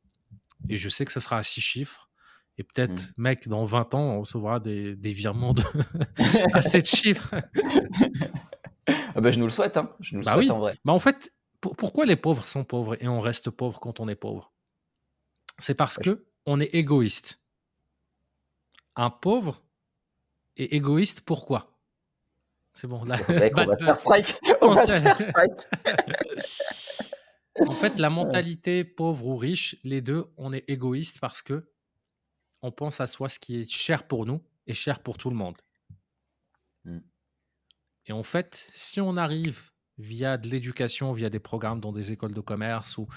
[0.69, 2.09] et je sais que ça sera à 6 chiffres.
[2.57, 5.61] Et peut-être, mec, dans 20 ans, on recevra des, des virements de...
[6.53, 7.33] à 7 chiffres.
[9.15, 9.89] Ah bah, je nous le souhaite, hein.
[9.99, 10.51] Je nous le Bah souhaite oui.
[10.51, 10.77] en vrai.
[10.85, 11.31] Bah en fait,
[11.65, 14.51] pour- pourquoi les pauvres sont pauvres et on reste pauvre quand on est pauvre?
[15.57, 17.39] C'est parce je- que on est égoïste.
[18.95, 19.63] Un pauvre
[20.57, 21.75] est égoïste pourquoi
[22.75, 23.17] C'est bon, là.
[23.29, 24.35] Mec, on va faire strike.
[24.61, 25.67] On va faire strike.
[27.67, 31.67] En fait, la mentalité pauvre ou riche, les deux, on est égoïste parce que
[32.61, 35.35] on pense à soi ce qui est cher pour nous et cher pour tout le
[35.35, 35.57] monde.
[36.83, 36.99] Mm.
[38.07, 42.33] Et en fait, si on arrive via de l'éducation, via des programmes dans des écoles
[42.33, 43.07] de commerce ou,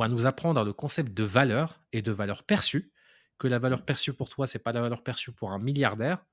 [0.00, 2.92] à nous apprendre le concept de valeur et de valeur perçue,
[3.38, 6.24] que la valeur perçue pour toi, c'est pas la valeur perçue pour un milliardaire,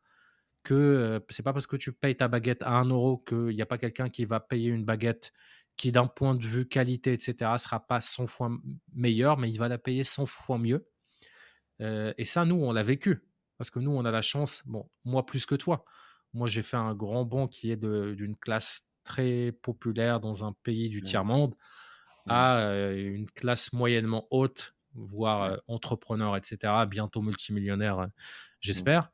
[0.63, 3.61] que euh, c'est pas parce que tu payes ta baguette à 1 euro qu'il n'y
[3.61, 5.31] a pas quelqu'un qui va payer une baguette
[5.77, 8.51] qui, d'un point de vue qualité, etc., sera pas 100 fois
[8.93, 10.87] meilleure, mais il va la payer 100 fois mieux.
[11.81, 13.23] Euh, et ça, nous, on l'a vécu.
[13.57, 15.85] Parce que nous, on a la chance, bon, moi plus que toi.
[16.33, 20.89] Moi, j'ai fait un grand bond qui est d'une classe très populaire dans un pays
[20.89, 21.55] du tiers-monde
[22.25, 22.31] Mm.
[22.31, 28.01] à euh, une classe moyennement haute, voire euh, entrepreneur, etc., bientôt multimillionnaire, Mm.
[28.03, 28.07] euh,
[28.61, 29.11] j'espère.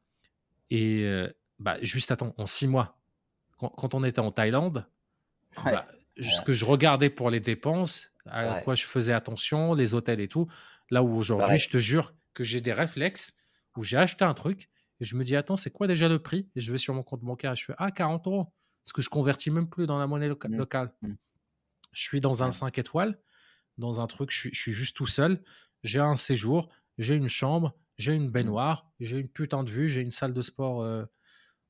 [0.70, 1.10] Et
[1.58, 3.00] bah, juste attends, en six mois,
[3.58, 4.86] quand, quand on était en Thaïlande,
[5.66, 5.72] Ouais.
[5.72, 5.86] bah,
[6.22, 8.62] ce que je regardais pour les dépenses, à Ouais.
[8.64, 10.48] quoi je faisais attention, les hôtels et tout,
[10.92, 13.34] là où aujourd'hui, je te jure que j'ai des réflexes
[13.76, 14.70] où j'ai acheté un truc
[15.00, 16.48] et je me dis, attends, c'est quoi déjà le prix?
[16.56, 18.54] Et je vais sur mon compte bancaire et je fais, ah, 40 euros.
[18.90, 20.56] Parce que je convertis même plus dans la monnaie loca- Mm.
[20.58, 20.92] locale.
[21.04, 21.14] Mm.
[21.92, 22.52] Je suis dans un Ouais.
[22.52, 23.20] 5 étoiles,
[23.78, 25.44] dans un truc, je suis, je suis juste tout seul.
[25.84, 30.02] J'ai un séjour, j'ai une chambre, j'ai une baignoire, j'ai une putain de vue, j'ai
[30.02, 31.06] une salle de sport euh,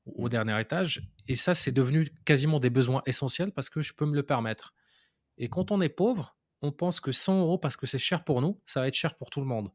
[0.06, 1.12] au dernier étage.
[1.28, 4.72] Et ça, c'est devenu quasiment des besoins essentiels parce que je peux me le permettre.
[5.36, 8.40] Et quand on est pauvre, on pense que 100 euros, parce que c'est cher pour
[8.40, 9.70] nous, ça va être cher pour tout le monde.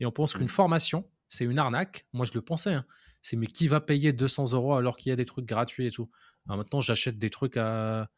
[0.00, 2.06] Et on pense qu'une formation, c'est une arnaque.
[2.12, 2.74] Moi, je le pensais.
[2.74, 2.84] hein.
[3.22, 5.90] C'est mais qui va payer 200 euros alors qu'il y a des trucs gratuits et
[5.90, 6.10] tout?
[6.46, 8.08] Alors Maintenant, j'achète des trucs à.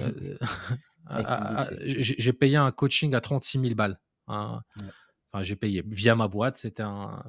[0.00, 0.38] euh,
[1.06, 2.14] à- Avec à- le à- budget.
[2.18, 3.98] j'ai payé un coaching à 36 000 balles.
[4.28, 4.62] hein.
[4.76, 4.84] Ouais.
[5.32, 6.56] Enfin, j'ai payé via ma boîte.
[6.56, 7.22] C'était un,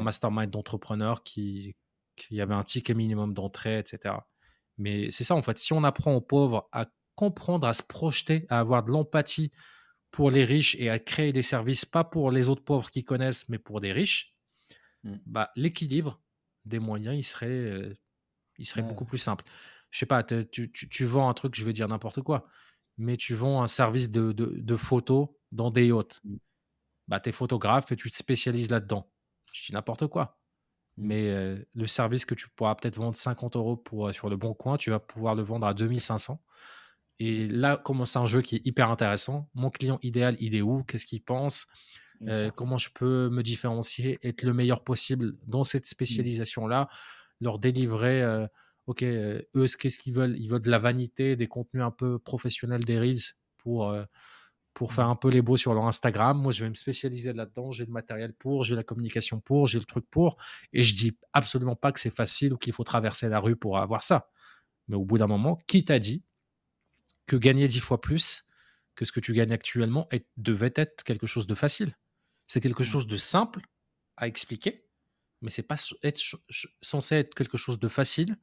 [0.00, 1.74] mastermind d'entrepreneurs qui,
[2.16, 4.14] qui avait un ticket minimum d'entrée, etc.
[4.78, 5.58] Mais c'est ça, en fait.
[5.58, 9.50] Si on apprend aux pauvres à comprendre, à se projeter, à avoir de l'empathie
[10.10, 13.48] pour les riches et à créer des services, pas pour les autres pauvres qui connaissent,
[13.48, 14.34] mais pour des riches,
[15.04, 15.16] Mm.
[15.26, 16.22] bah, l'équilibre
[16.64, 17.92] des moyens, il serait, euh,
[18.62, 18.88] il serait Ouais.
[18.88, 19.44] beaucoup plus simple.
[19.90, 22.46] Je sais pas, tu, tu- tu vends un truc, je vais dire n'importe quoi,
[22.98, 26.20] mais tu vends un service de, de, de photos dans des yachts.
[26.24, 26.36] Mm.
[27.08, 29.10] Bah, tu es photographe et tu te spécialises là-dedans.
[29.52, 30.38] Je dis n'importe quoi.
[30.96, 31.06] Mm.
[31.06, 34.36] Mais euh, le service que tu pourras peut-être vendre 50 euros pour, euh, sur le
[34.36, 36.42] bon coin, tu vas pouvoir le vendre à 2500.
[37.20, 39.48] Et là commence un jeu qui est hyper intéressant.
[39.54, 40.84] Mon client idéal, il est où?
[40.84, 41.66] Qu'est-ce qu'il pense?
[42.28, 42.50] Euh.
[42.52, 46.88] Comment je peux me différencier, être le meilleur possible dans cette spécialisation-là?
[47.42, 48.46] Leur délivrer, euh,
[48.86, 50.36] ok, euh, eux, ce- qu'est-ce qu'ils veulent?
[50.38, 53.18] Ils veulent de la vanité, des contenus un peu professionnels, des reels
[53.58, 54.04] pour, euh,
[54.74, 56.40] pour faire un peu les beaux sur leur Instagram.
[56.40, 57.72] Moi, je vais me spécialiser là-dedans.
[57.72, 60.38] J'ai le matériel pour, j'ai la communication pour, j'ai le truc pour.
[60.72, 63.76] Et je dis absolument pas que c'est facile ou qu'il faut traverser la rue pour
[63.78, 64.30] avoir ça.
[64.88, 66.24] Mais au bout d'un moment, qui t'a dit
[67.26, 68.44] que gagner dix fois plus
[68.94, 71.92] que ce que tu gagnes actuellement est- devait être quelque chose de facile?
[72.46, 72.86] C'est quelque Mm.
[72.86, 73.60] chose de simple
[74.16, 74.86] à expliquer,
[75.42, 76.20] mais c'est pas être,
[76.80, 78.36] censé être quelque chose de facile.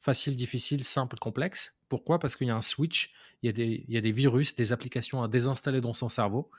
[0.00, 1.74] Facile, difficile, simple, complexe.
[1.88, 2.18] Pourquoi?
[2.18, 4.56] Parce qu'il y a un switch, il y a, des, il y a des virus,
[4.56, 6.50] des applications à désinstaller dans son cerveau.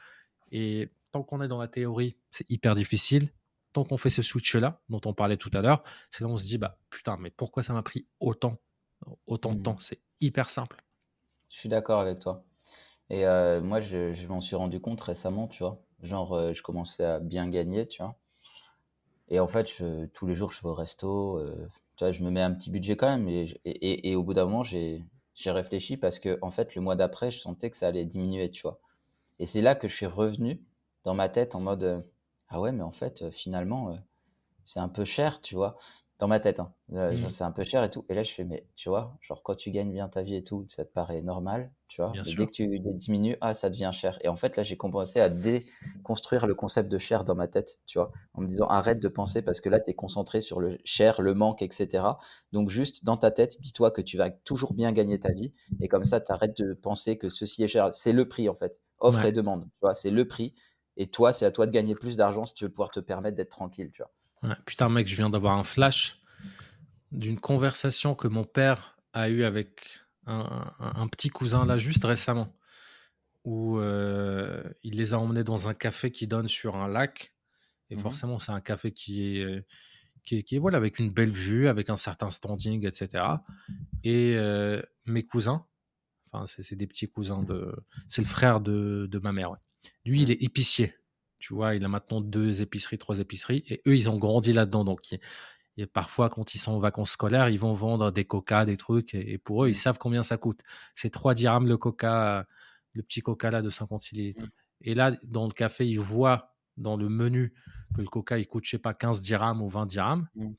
[0.52, 3.32] Et tant qu'on est dans la théorie, c'est hyper difficile.
[3.74, 6.38] Tant qu'on fait ce switch-là, dont on parlait tout à l'heure, c'est là où on
[6.38, 8.62] se dit, bah putain, mais pourquoi ça m'a pris autant,
[9.28, 9.64] autant de Mm.
[9.64, 9.78] temps?
[9.80, 10.84] C'est hyper simple.
[11.50, 12.44] Je suis d'accord avec toi.
[13.10, 15.84] Et euh, moi, je, je m'en suis rendu compte récemment, tu vois.
[16.04, 18.20] Genre, euh, je commençais à bien gagner, tu vois.
[19.34, 19.66] Et en fait,
[20.14, 21.40] tous les jours, je vais au resto.
[21.40, 23.28] euh, tu vois, je me mets un petit budget quand même.
[23.28, 25.04] Et, et, au bout d'un moment, j'ai,
[25.48, 28.62] réfléchi parce que, en fait, le mois d'après, je sentais que ça allait diminuer, tu
[28.62, 28.80] vois.
[29.40, 30.62] Et c'est là que je suis revenu
[31.04, 32.02] dans ma tête en mode, euh,
[32.50, 33.98] ah ouais, mais en fait, euh, finalement,
[34.66, 35.80] c'est un peu cher, tu vois.
[36.20, 36.74] Dans ma tête, hein.
[36.93, 37.30] Euh, Mmh.
[37.30, 38.05] c'est un peu cher et tout.
[38.09, 40.43] Et là, je fais, mais tu vois, genre, quand tu gagnes bien ta vie et
[40.43, 42.20] tout, ça te paraît normal, tu vois.
[42.24, 44.18] Mais dès que tu diminues, ah, ça devient cher.
[44.22, 47.82] Et en fait, là, j'ai commencé à déconstruire le concept de cher dans ma tête,
[47.86, 50.59] tu vois, en me disant, arrête de penser parce que là, tu es concentré sur
[50.61, 52.05] le cher, le manque, etc.
[52.51, 55.53] Donc, juste dans ta tête, dis-toi que tu vas toujours bien gagner ta vie.
[55.82, 57.89] Et comme ça, tu arrêtes de penser que ceci est cher.
[57.93, 58.82] C'est le prix, en fait.
[58.99, 59.30] Offre Ouais.
[59.30, 60.55] et demande, tu vois, c'est le prix.
[60.95, 63.36] Et toi, c'est à toi de gagner plus d'argent si tu veux pouvoir te permettre
[63.36, 64.11] d'être tranquille, tu vois.
[64.44, 64.56] Ouais.
[64.66, 66.20] Putain, mec, je viens d'avoir un flash
[67.12, 72.04] d'une conversation que mon père a eue avec un, un- un petit cousin là juste
[72.04, 72.56] récemment,
[73.46, 77.34] où euh, il les a emmenés dans un café qui donne sur un lac.
[77.89, 78.02] Et Mhm.
[78.02, 79.66] forcément, c'est un café qui est, euh,
[80.24, 83.44] qui est, qui est, voilà, avec une belle vue, avec un certain standing, etc.
[84.04, 85.66] Et euh, mes cousins,
[86.32, 87.76] enfin, c'est des petits cousins de.
[88.08, 89.52] C'est le frère de, de ma mère.
[89.52, 89.58] ouais.
[90.06, 90.32] Lui, il Mhm.
[90.32, 90.96] est épicier.
[91.44, 93.66] Tu vois, il a maintenant deux épiceries, trois épiceries.
[93.68, 94.86] Et eux, ils ont grandi là-dedans.
[94.86, 95.02] Donc,
[95.78, 99.14] et parfois, quand ils sont en vacances scolaires, ils vont vendre des coca, des trucs.
[99.14, 99.76] Et, et pour eux, ils Mhm.
[99.76, 100.62] savent combien ça coûte.
[100.96, 102.48] C'est 3 dirhams le coca,
[102.94, 104.44] le petit coca là de 56 litres.
[104.44, 104.50] Mhm.
[104.84, 107.54] Et là, dans le café, ils voient dans le menu
[107.94, 110.30] que le coca, il coûte, je sais pas, 15 dirhams ou 20 dirhams.
[110.36, 110.56] Mhm.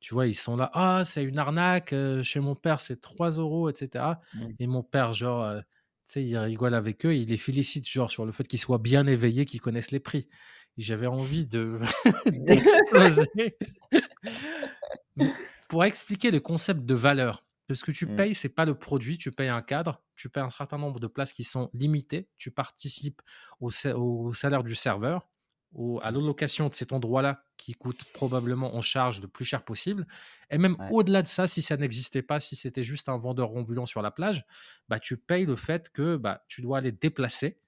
[0.00, 3.30] Tu vois, ils sont là, ah, c'est une arnaque, euh, chez mon père, c'est 3
[3.30, 4.20] euros, etc.
[4.58, 5.60] Et mon père, genre, euh,
[6.12, 9.06] sais, il rigole avec eux, il les félicite, genre, sur le fait qu'ils soient bien
[9.06, 10.28] éveillés, qu'ils connaissent les prix.
[10.76, 11.78] J'avais envie de
[12.30, 13.28] d'exploser.
[15.68, 18.16] Pour expliquer le concept de valeur, ce que tu Mhm.
[18.16, 21.08] payes, c'est pas le produit, tu payes un cadre, tu payes un certain nombre de
[21.08, 23.20] places qui sont limitées, tu participes
[23.60, 23.70] au
[24.32, 25.28] salaire du serveur,
[25.76, 30.06] au- à l'allocation de cet endroit-là qui coûte probablement en charge le plus cher possible.
[30.50, 30.90] Et même Ouais.
[30.90, 34.10] au-delà de ça, si ça n'existait pas, si c'était juste un vendeur ambulant sur la
[34.10, 34.46] plage,
[34.88, 37.60] bah, tu payes le fait que bah, tu dois aller te déplacer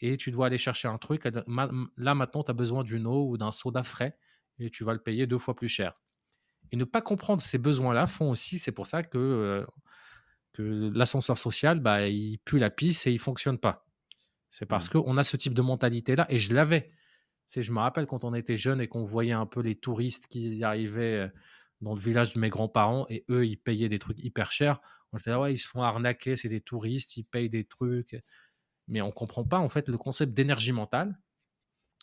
[0.00, 1.24] et tu dois aller chercher un truc.
[1.26, 4.18] Là, maintenant, tu as besoin d'une eau ou d'un soda frais
[4.58, 6.00] et tu vas le payer deux fois plus cher.
[6.72, 9.66] Et ne pas comprendre ces besoins-là font aussi, c'est pour ça que, euh,
[10.52, 13.86] que l'ascenseur social, bah, il pue la pisse et il fonctionne pas.
[14.50, 14.90] C'est parce Mhm.
[14.90, 16.90] qu'on a ce type de mentalité-là et je l'avais.
[17.60, 20.62] Je me rappelle quand on était jeune et qu'on voyait un peu les touristes qui
[20.64, 21.30] arrivaient
[21.80, 24.80] dans le village de mes grands-parents et eux, ils payaient des trucs hyper chers.
[25.12, 28.16] On était là, ouais, ils se font arnaquer, c'est des touristes, ils payent des trucs.
[28.88, 31.18] Mais on comprend pas en fait le concept d'énergie mentale.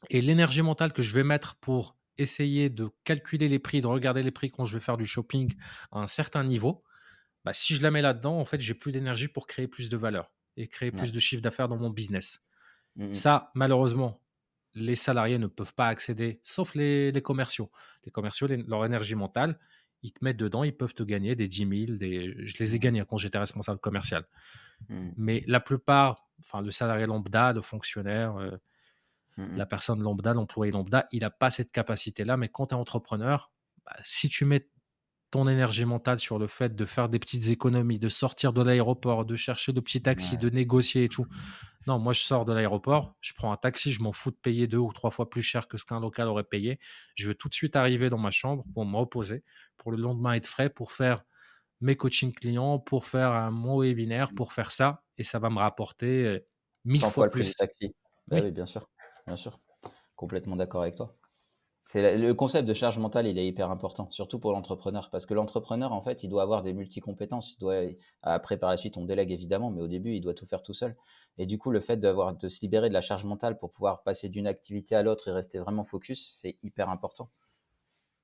[0.10, 4.24] Et l'énergie mentale que je vais mettre pour essayer de calculer les prix, de regarder
[4.24, 5.56] les prix quand je vais faire du shopping
[5.92, 6.84] à un certain niveau,
[7.46, 9.98] bah, si je la mets là-dedans, en fait, j'ai plus d'énergie pour créer plus de
[9.98, 11.10] valeur et créer Ouais.
[11.10, 12.42] plus de chiffre d'affaires dans mon business.
[12.96, 13.24] Mhm.
[13.24, 14.22] Ça, malheureusement,
[14.76, 17.72] les salariés ne peuvent pas accéder, sauf les, les commerciaux.
[18.06, 19.60] Les commerciaux, les- leur énergie mentale,
[20.04, 21.98] ils te mettent dedans, ils peuvent te gagner des 10 000.
[21.98, 22.34] Des...
[22.48, 22.82] Je les ai Mhm.
[22.84, 24.26] gagnés quand j'étais responsable commercial.
[24.88, 25.14] Mhm.
[25.18, 28.52] Mais la plupart, enfin, le salarié lambda, le fonctionnaire, euh,
[29.38, 29.56] Mhm.
[29.58, 32.38] la personne lambda, l'employé lambda, il n'a pas cette capacité-là.
[32.38, 33.52] Mais quand tu es entrepreneur,
[33.86, 34.68] bah, si tu mets
[35.32, 39.26] ton énergie mentale sur le fait de faire des petites économies, de sortir de l'aéroport,
[39.26, 40.38] de chercher le petit taxi, Ouais.
[40.38, 41.28] de négocier et tout.
[41.88, 44.68] Non, moi je sors de l'aéroport, je prends un taxi, je m'en fous de payer
[44.68, 46.80] deux ou trois fois plus cher que ce qu'un local aurait payé.
[47.16, 49.44] Je veux tout de suite arriver dans ma chambre pour me reposer,
[49.78, 51.24] pour le lendemain être frais, pour faire
[51.82, 55.60] mes coachings clients, pour faire un, mon webinaire, pour faire ça, et ça va me
[55.60, 56.40] rapporter euh,
[56.86, 57.56] mille 100 fois fois le prix du plus.
[57.56, 57.96] taxi.
[58.28, 58.90] Bah Oui, oui, bien sûr.
[59.28, 59.60] Bien sûr.
[60.16, 61.19] Complètement d'accord avec toi.
[61.84, 65.34] C'est le concept de charge mentale, il est hyper important, surtout pour l'entrepreneur, parce que
[65.34, 67.56] l'entrepreneur, en fait, il doit avoir des multi-compétences.
[67.56, 67.82] Il doit,
[68.22, 70.76] après, par la suite, on délègue évidemment, mais au début, il doit tout faire tout
[70.76, 70.96] seul.
[71.40, 74.04] Et du coup, le fait d'avoir, de se libérer de la charge mentale pour pouvoir
[74.04, 77.32] passer d'une activité à l'autre et rester vraiment focus, c'est hyper important.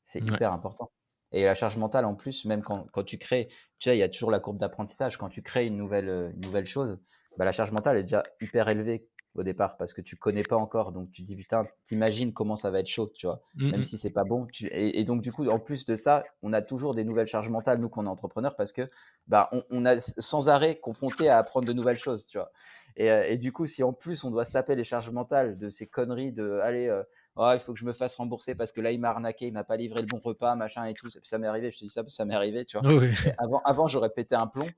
[0.05, 0.91] C'est ouais, hyper important.
[1.31, 3.47] Et la charge mentale, en plus, même quand, quand tu crées,
[3.79, 5.17] tu sais, il y a toujours la courbe d'apprentissage.
[5.17, 6.99] Quand tu crées une nouvelle, euh, une nouvelle chose,
[7.37, 10.55] bah, la charge mentale est déjà hyper élevée au départ parce que tu connais pas
[10.57, 10.91] encore.
[10.91, 13.41] Donc tu te dis, putain, t'imagines comment ça va être chaud, tu vois.
[13.55, 14.47] Mm, Même si c'est pas bon.
[14.47, 14.65] Tu...
[14.67, 17.49] Et, et donc, du coup, en plus de ça, on a toujours des nouvelles charges
[17.49, 18.89] mentales, nous, qu'on est entrepreneur, parce que
[19.27, 22.51] bah, on, on a sans arrêt confronté à apprendre de nouvelles choses, tu vois.
[22.97, 25.57] Et, euh, et du coup, si en plus on doit se taper les charges mentales
[25.57, 27.03] de ces conneries de aller, euh,
[27.35, 29.51] oh, il faut que je me fasse rembourser parce que là il m'a arnaqué, il
[29.53, 31.09] m'a pas livré le bon repas, machin et tout.
[31.09, 32.87] Ça, ça m'est arrivé, je te dis ça, ça m'est arrivé, tu vois.
[32.93, 34.69] Oui, avant, avant j'aurais pété un plomb.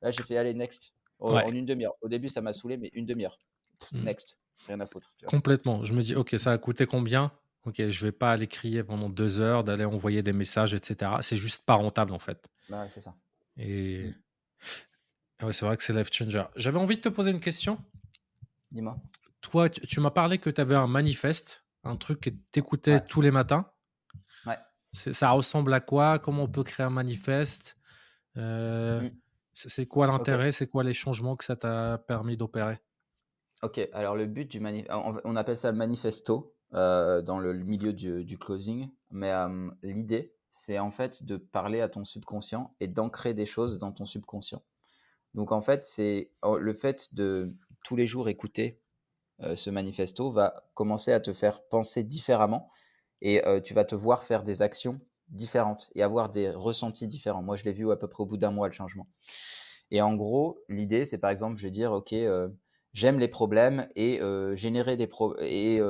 [0.00, 1.96] Là, j'ai fait aller next en, Ouais, en une demi-heure.
[2.00, 3.38] Au début, ça m'a saoulé, mais une demi-heure.
[3.78, 4.04] Pff, mm.
[4.04, 5.84] Next, rien à foutre, complètement.
[5.84, 7.30] Je me dis, ok, ça a coûté combien?
[7.64, 11.10] Ok, je vais pas aller crier pendant deux heures, d'aller envoyer des messages, etc.
[11.22, 12.48] C'est juste pas rentable en fait.
[12.68, 13.14] Bah, ouais, c'est ça.
[13.56, 14.14] Et
[15.42, 15.46] Mm.
[15.46, 16.44] ouais, c'est vrai que c'est life changer.
[16.56, 17.78] J'avais envie de te poser une question.
[18.70, 18.96] Dis-moi.
[19.40, 22.94] Toi, tu, tu m'as parlé que tu avais un manifeste, un truc que tu écoutais
[22.94, 23.70] Ouais, tous les matins.
[24.46, 24.58] ouais.
[24.92, 26.18] Ça ressemble à quoi?
[26.18, 27.76] Comment on peut créer un manifeste?
[28.36, 29.10] Euh, Mm.
[29.54, 30.52] C'est quoi l'intérêt?
[30.52, 32.78] C'est quoi les changements que ça t'a permis d'opérer?
[33.62, 37.92] Ok, alors le but du manifeste, on appelle ça le manifesto euh, dans le milieu
[37.92, 39.32] du, closing, mais
[39.82, 44.04] l'idée, c'est en fait de parler à ton subconscient et d'ancrer des choses dans ton
[44.04, 44.62] subconscient.
[45.34, 47.54] Donc en fait, c'est oh, le fait de
[47.84, 48.80] tous les jours écouter
[49.42, 52.70] euh, ce manifesto va commencer à te faire penser différemment
[53.20, 57.42] et euh, tu vas te voir faire des actions différentes et avoir des ressentis différents.
[57.42, 59.06] Moi, je l'ai vu à peu près au bout d'un mois le changement.
[59.90, 62.14] Et en gros, l'idée, c'est par exemple, je vais dire, ok,
[62.96, 64.20] j'aime les problèmes et
[64.56, 65.08] générer des
[65.40, 65.80] et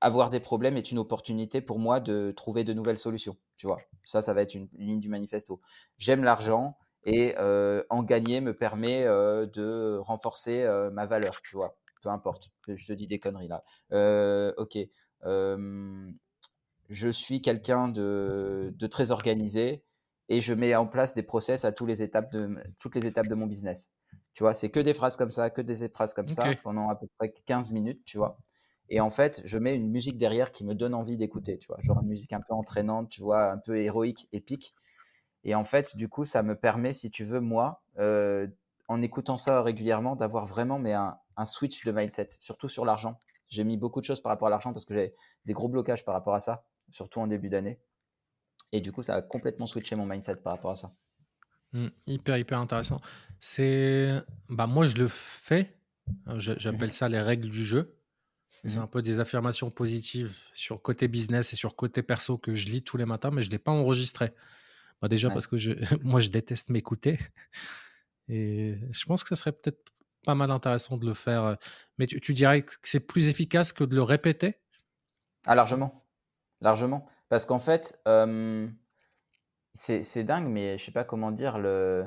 [0.00, 3.36] avoir des problèmes est une opportunité pour moi de trouver de nouvelles solutions.
[3.58, 5.60] Tu vois, ça, ça va être une ligne du manifesto.
[5.98, 11.42] J'aime l'argent et en gagner me permet de renforcer ma valeur.
[11.42, 12.50] Tu vois, peu importe.
[12.66, 13.62] Je te dis des conneries là.
[14.56, 14.78] ok.
[16.88, 19.84] je suis quelqu'un de, de, très organisé
[20.30, 23.28] et je mets en place des process à toutes les étapes de, toutes les étapes
[23.28, 23.90] de mon business.
[24.34, 26.96] Tu vois, c'est que des phrases comme ça, que des phrases comme ça pendant à
[26.96, 28.38] peu près 15 minutes, tu vois.
[28.88, 31.78] Et en fait, je mets une musique derrière qui me donne envie d'écouter, tu vois.
[31.80, 34.74] Genre une musique un peu entraînante, tu vois, un peu héroïque, épique.
[35.44, 38.48] Et en fait, du coup, ça me permet, si tu veux, moi, euh,
[38.88, 41.16] en écoutant ça régulièrement, d'avoir vraiment mais un,
[41.46, 43.18] switch de mindset, surtout sur l'argent.
[43.48, 45.14] J'ai mis beaucoup de choses par rapport à l'argent parce que j'ai
[45.46, 47.80] des gros blocages par rapport à ça, surtout en début d'année.
[48.72, 50.92] Et du coup, ça a complètement switché mon mindset par rapport à ça.
[51.72, 53.00] Mmh, hyper, hyper intéressant.
[53.38, 55.74] C'est, bah, moi, je le fais.
[56.36, 57.96] J'appelle mmh ça les règles du jeu.
[58.64, 62.54] C'est mmh un peu des affirmations positives sur côté business et sur côté perso que
[62.54, 64.32] je lis tous les matins, mais je ne l'ai pas enregistré.
[65.00, 67.18] Bah, déjà parce que je, moi, je déteste m'écouter.
[68.28, 69.80] Et je pense que ce serait peut-être
[70.24, 71.56] pas mal intéressant de le faire.
[71.98, 74.56] Mais tu, dirais que c'est plus efficace que de le répéter?
[75.46, 76.04] Ah, largement.
[76.60, 77.08] Largement.
[77.28, 77.98] Parce qu'en fait,
[79.74, 81.58] c'est dingue, mais je sais pas comment dire.
[81.58, 82.04] Le...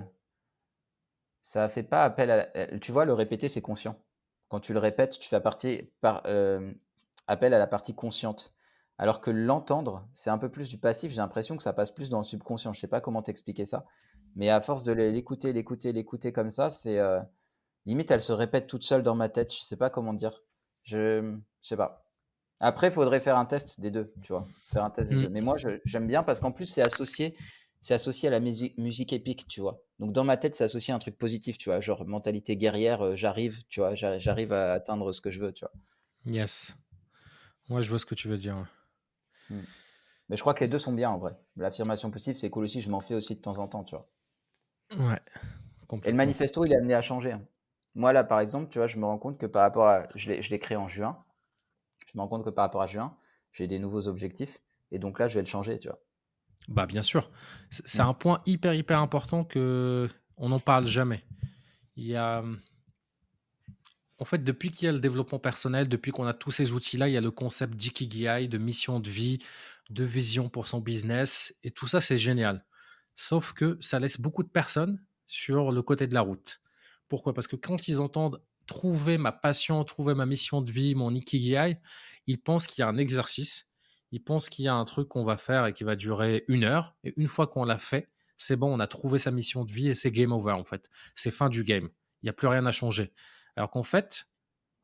[1.41, 2.78] Ça fait pas appel à.
[2.80, 3.97] Tu vois, le répéter, c'est conscient.
[4.49, 6.72] Quand tu le répètes, tu fais partie, par, euh,
[7.28, 8.53] appel à la partie consciente.
[8.97, 11.11] Alors que l'entendre, c'est un peu plus du passif.
[11.11, 12.74] J'ai l'impression que ça passe plus dans le subconscient.
[12.74, 13.86] Je sais pas comment t'expliquer ça.
[14.36, 17.20] Mais à force de l'écouter, l'écouter, l'écouter comme ça, c'est euh,
[17.86, 19.53] limite, elle se répète toute seule dans ma tête.
[19.53, 20.43] Je sais pas comment dire.
[20.84, 22.03] Je ne sais pas.
[22.66, 24.47] Après, il faudrait faire un test des deux, tu vois.
[24.72, 25.22] Faire un test des mmh.
[25.24, 25.30] deux.
[25.30, 27.36] Mais moi, j'aime bien parce qu'en plus, c'est associé
[27.82, 29.84] c'est associé à la musique, musique épique, tu vois.
[29.99, 33.01] Donc dans ma tête, c'est associé à un truc positif, tu vois, genre mentalité guerrière,
[33.01, 35.74] euh, j'arrive, tu vois, j'arrive à atteindre ce que je veux, tu vois.
[36.26, 36.78] Yes.
[37.68, 38.55] Moi, je vois ce que tu veux dire.
[39.49, 39.59] Mmh.
[40.30, 41.36] Mais je crois que les deux sont bien en vrai.
[41.57, 44.07] L'affirmation positive, c'est cool aussi, je m'en fais aussi de temps en temps, tu vois.
[44.97, 45.20] Ouais.
[46.05, 47.34] Et le manifesto, il est amené à changer.
[47.34, 47.41] Hein.
[47.95, 50.07] Moi, là, par exemple, tu vois, je me rends compte que par rapport à.
[50.16, 51.23] Je l'ai créé en juin.
[52.14, 53.18] Je me rends compte que par rapport à juin,
[53.51, 54.59] j'ai des nouveaux objectifs.
[54.91, 55.99] Et donc là, je vais le changer, tu vois.
[56.68, 57.30] Bah bien sûr.
[57.70, 58.07] C'est mmh.
[58.07, 60.07] un point hyper hyper important que
[60.38, 61.24] on n'en parle jamais.
[61.95, 62.43] Il y a
[64.20, 67.09] en fait depuis qu'il y a le développement personnel, depuis qu'on a tous ces outils-là,
[67.09, 69.39] il y a le concept d'ikigai, de mission de vie,
[69.89, 72.66] de vision pour son business et tout ça c'est génial.
[73.16, 76.61] Sauf que ça laisse beaucoup de personnes sur le côté de la route.
[77.09, 77.34] Pourquoi?
[77.34, 81.78] Parce que quand ils entendent trouver ma passion, trouver ma mission de vie, mon ikigai,
[82.28, 83.74] ils pensent qu'il y a un exercice
[84.14, 86.64] il pense qu'il y a un truc qu'on va faire et qui va durer une
[86.64, 86.95] heure.
[87.03, 89.88] Et une fois qu'on l'a fait, c'est bon, on a trouvé sa mission de vie
[89.88, 90.88] et c'est game over en fait.
[91.16, 91.89] C'est fin du game.
[92.22, 93.11] Il n'y a plus rien à changer.
[93.55, 94.28] Alors qu'en fait,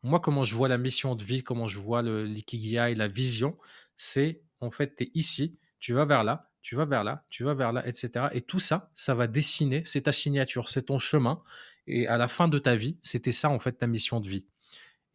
[0.02, 3.56] moi, comment je vois la mission de vie, comment je vois l'ikigai, la vision,
[3.98, 7.44] c'est en fait, tu es ici, tu vas vers là, tu vas vers là, tu
[7.44, 8.30] vas vers là, etc.
[8.34, 11.44] Et tout ça, ça va dessiner, c'est ta signature, c'est ton chemin.
[11.90, 14.46] Et à la fin de ta vie, c'était ça en fait ta mission de vie.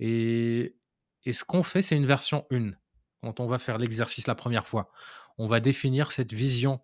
[0.00, 0.76] Et,
[1.24, 2.72] et ce qu'on fait, c'est une version 1
[3.22, 4.90] quand on va faire l'exercice la première fois.
[5.38, 6.80] On va définir cette vision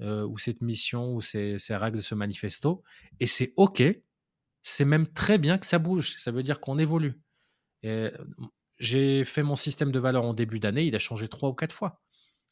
[0.00, 2.82] euh, ou cette mission ou ces, règles de ce manifesto.
[3.20, 3.82] Et c'est OK.
[4.62, 6.16] C'est même très bien que ça bouge.
[6.18, 7.20] Ça veut dire qu'on évolue.
[8.78, 10.84] J'ai fait mon système de valeurs en début d'année.
[10.84, 12.00] Il a changé trois ou quatre fois.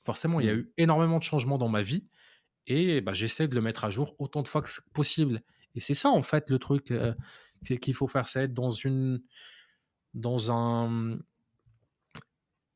[0.04, 0.58] Forcément, il y a mmh.
[0.58, 2.06] eu énormément de changements dans ma vie.
[2.66, 5.42] Et bah, j'essaie de le mettre à jour autant de fois que possible.
[5.74, 7.14] Et c'est ça, en fait, le truc euh,
[7.64, 8.28] qu'il faut faire.
[8.28, 9.22] C'est être dans une
[10.14, 11.18] dans un,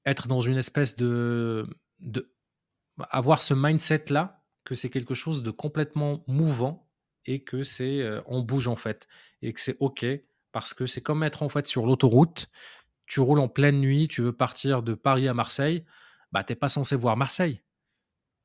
[0.06, 1.66] être dans une espèce de,
[2.00, 2.30] de
[3.10, 6.88] avoir ce mindset là que c'est quelque chose de complètement mouvant
[7.26, 9.08] et que c'est euh, on bouge en fait
[9.42, 10.06] et que c'est ok
[10.52, 12.48] parce que c'est comme être en fait sur l'autoroute
[13.06, 15.84] tu roules en pleine nuit tu veux partir de Paris à Marseille
[16.30, 17.60] bah t'es pas censé voir Marseille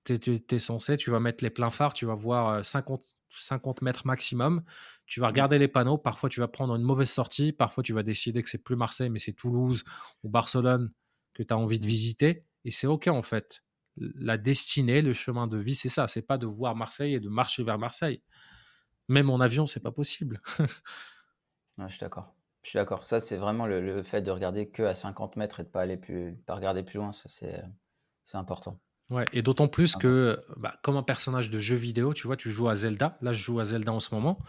[0.04, 3.04] tu es, censé tu vas mettre les pleins phares tu vas voir 50 euh,
[3.38, 4.64] 50 mètres maximum
[5.06, 5.30] tu vas mmh.
[5.30, 8.50] regarder les panneaux parfois tu vas prendre une mauvaise sortie parfois tu vas décider que
[8.50, 9.84] c'est plus Marseille mais c'est Toulouse
[10.24, 10.92] ou Barcelone
[11.40, 12.46] que tu as envie de visiter.
[12.66, 13.64] Et c'est OK en fait.
[13.96, 16.08] La destinée, le chemin de vie, c'est ça.
[16.08, 18.22] C'est pas de voir Marseille et de marcher vers Marseille.
[19.08, 20.42] Même en avion, c'est pas possible.
[21.78, 22.36] je suis d'accord.
[22.62, 23.06] Je suis d'accord.
[23.06, 25.98] Ça, c'est vraiment le, fait de regarder que à 50 mètres et de pas aller
[25.98, 27.14] plus, pas regarder plus loin.
[27.14, 28.80] Ça, c'est important.
[29.10, 32.38] Ouais, et d'autant plus ah que, bah, comme un personnage de jeu vidéo, tu vois,
[32.38, 33.18] tu joues à Zelda.
[33.22, 34.40] Là, je joue à Zelda en ce moment.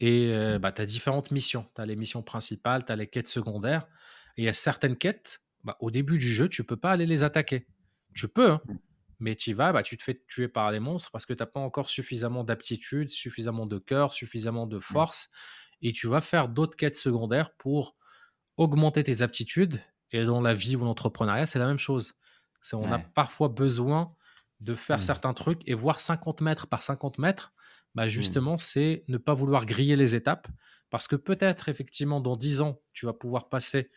[0.00, 1.66] Et euh, bah, tu as différentes missions.
[1.74, 3.88] Tu as les missions principales, tu as les quêtes secondaires.
[4.36, 7.06] Et il y a certaines quêtes, bah, au début du jeu, tu peux pas aller
[7.06, 7.66] les attaquer.
[8.14, 8.74] Tu peux, hein, mmh.
[9.20, 11.46] mais tu vas, bah, tu te fais tuer par les monstres parce que tu n'as
[11.46, 14.82] pas encore suffisamment d'aptitude, suffisamment de cœur, suffisamment de mmh.
[14.82, 15.30] force.
[15.80, 17.96] Et tu vas faire d'autres quêtes secondaires pour
[18.58, 19.80] augmenter tes aptitudes.
[20.12, 22.14] Et dans la vie ou l'entrepreneuriat, c'est la même chose.
[22.74, 24.14] On a parfois besoin
[24.60, 25.02] de faire mmh.
[25.02, 27.52] certains trucs et voir 50 mètres par 50 mètres,
[27.94, 28.08] bah mmh.
[28.08, 30.48] justement, c'est ne pas vouloir griller les étapes
[30.90, 33.90] parce que peut-être, effectivement, dans 10 ans, tu vas pouvoir passer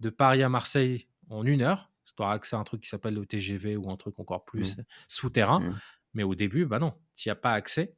[0.00, 1.90] de Paris à Marseille en une heure.
[2.04, 4.76] Tu auras accès à un truc qui s'appelle le TGV ou un truc encore plus
[4.76, 4.82] mmh.
[5.08, 5.74] souterrain.
[6.14, 7.94] Mais au début, bah non, tu n'y as pas accès.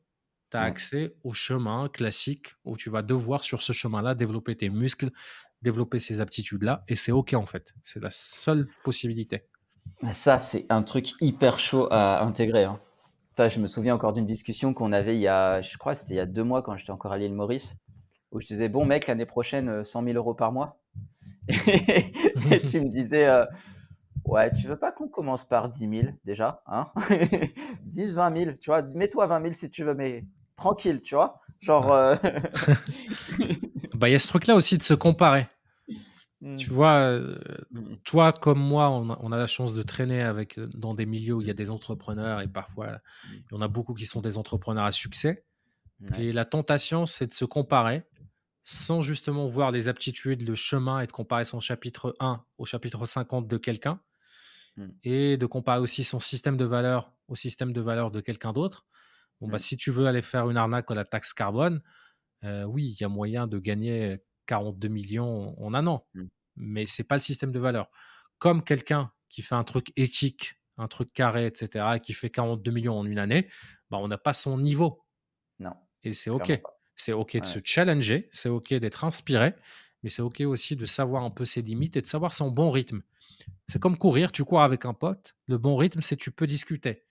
[0.51, 4.71] Tu as accès au chemin classique où tu vas devoir, sur ce chemin-là, développer tes
[4.71, 5.11] muscles,
[5.61, 6.85] développer ces aptitudes-là.
[6.89, 7.75] Et c'est OK, en fait.
[7.83, 9.45] C'est la seule possibilité.
[10.13, 12.65] Ça, c'est un truc hyper chaud à intégrer.
[12.65, 12.81] Hein.
[13.39, 16.17] je me souviens encore d'une discussion qu'on avait il y a, je crois, c'était il
[16.19, 17.75] y a deux mois quand j'étais encore à l'île Maurice,
[18.33, 20.79] où je disais, bon mec, l'année prochaine, 100 euh, 000 euros par mois.
[21.49, 23.45] Et, tu me disais, euh,
[24.25, 26.89] ouais, tu veux pas qu'on commence par 10 000 déjà, hein?
[27.85, 30.25] 10, 20 000, tu vois, mets-toi 20 000 si tu veux, mais
[30.57, 31.41] tranquille, tu vois?
[31.61, 31.91] Genre.
[31.93, 32.17] Euh,
[33.95, 35.47] bah, il y a ce truc-là aussi de se comparer.
[36.41, 36.73] Tu mmh.
[36.73, 37.97] vois, mmh.
[38.05, 41.49] toi comme moi, on a, la chance de traîner avec, dans des milieux où il
[41.49, 43.29] y a des entrepreneurs et parfois, mmh.
[43.33, 45.45] il y en a beaucoup qui sont des entrepreneurs à succès.
[46.17, 48.05] Et la tentation, c'est de se comparer
[48.63, 53.05] sans justement voir les aptitudes, le chemin et de comparer son chapitre 1 au chapitre
[53.05, 54.01] 50 de quelqu'un
[55.03, 58.87] et de comparer aussi son système de valeur au système de valeur de quelqu'un d'autre.
[59.41, 61.83] Bon, bah, si tu veux aller faire une arnaque à la taxe carbone,
[62.45, 64.19] oui, il y a moyen de gagner
[64.49, 66.07] 42 millions en un an.
[66.15, 66.25] Mmh.
[66.57, 67.89] Mais c'est pas le système de valeur.
[68.39, 72.99] Comme quelqu'un qui fait un truc éthique, un truc carré, etc., qui fait 42 millions
[72.99, 73.49] en une année,
[73.91, 75.05] bah, on n'a pas son niveau.
[75.59, 75.75] Non.
[76.03, 76.61] Et c'est OK.
[76.97, 79.55] C'est OK de se challenger, c'est OK d'être inspiré,
[80.03, 82.71] mais c'est OK aussi de savoir un peu ses limites et de savoir son bon
[82.71, 83.03] rythme.
[83.69, 85.37] C'est comme courir, tu cours avec un pote.
[85.47, 87.05] Le bon rythme, c'est tu peux discuter.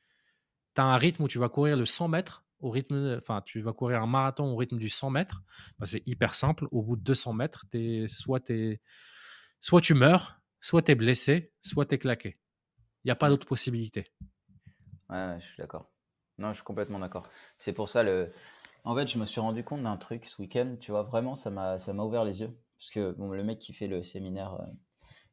[0.76, 3.62] Tu as un rythme où tu vas courir le 100 mètres, au rythme, enfin, tu
[3.62, 5.43] vas courir un marathon au rythme du 100 mètres,
[5.80, 6.68] bah, c'est hyper simple.
[6.72, 8.82] Au bout de 200 mètres, es, soit, es,
[9.62, 12.38] soit tu meurs, soit tu es blessé, soit tu es claqué.
[13.03, 14.05] Il n'y a pas d'autre possibilité.
[15.10, 15.91] Ouais, je suis d'accord.
[16.38, 17.30] Non, je suis complètement d'accord.
[17.60, 18.34] C'est pour ça, le...
[18.84, 21.49] en fait, je me suis rendu compte d'un truc ce week-end, tu vois, vraiment, ça
[21.49, 22.58] m'a ouvert les yeux.
[22.78, 24.66] Parce que bon, le mec qui fait le séminaire euh,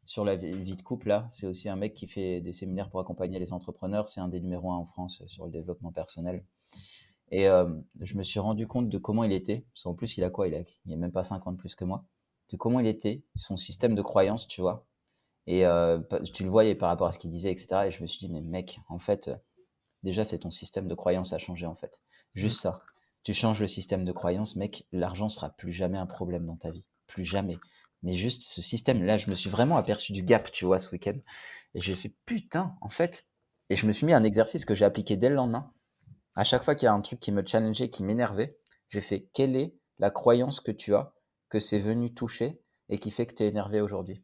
[0.07, 3.01] sur la vie de couple, là, c'est aussi un mec qui fait des séminaires pour
[3.01, 4.09] accompagner les entrepreneurs.
[4.09, 6.45] C'est un des numéros un en France sur le développement personnel.
[7.35, 7.69] Et euh,
[8.01, 9.67] je me suis rendu compte de comment il était.
[9.75, 10.47] Parce en plus, il a quoi?
[10.47, 12.05] Il a, a même pas 50 plus que moi.
[12.53, 14.87] De comment il était, son système de croyance, tu vois?
[15.49, 15.99] Et euh,
[16.33, 17.87] tu le voyais par rapport à ce qu'il disait, etc.
[17.87, 19.33] Et je me suis dit, mais mec, en fait,
[20.05, 22.01] déjà, c'est ton système de croyance à changer, en fait.
[22.37, 22.83] Juste ça.
[23.25, 26.71] Tu changes le système de croyance, mec, l'argent sera plus jamais un problème dans ta
[26.71, 26.87] vie.
[27.09, 27.59] Plus jamais.
[28.05, 30.89] Mais juste ce système, là, je me suis vraiment aperçu du gap, tu vois, ce
[30.93, 31.19] week-end.
[31.75, 33.27] Et j'ai fait, putain, en fait.
[33.71, 35.73] Et je me suis mis un exercice que j'ai appliqué dès le lendemain
[36.37, 38.57] à chaque fois qu'il y a un truc qui me challengeait, qui m'énervait,
[38.89, 41.13] j'ai fait quelle est la croyance que tu as
[41.49, 44.23] que c'est venu toucher et qui fait que tu es énervé aujourd'hui?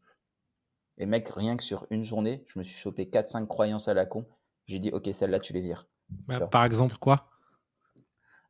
[0.98, 4.04] Et mec, rien que sur une journée, je me suis chopé 4-5 croyances à la
[4.04, 4.26] con.
[4.66, 5.86] J'ai dit, ok, celle-là, tu les vires.
[6.26, 7.30] Bah, par exemple, quoi?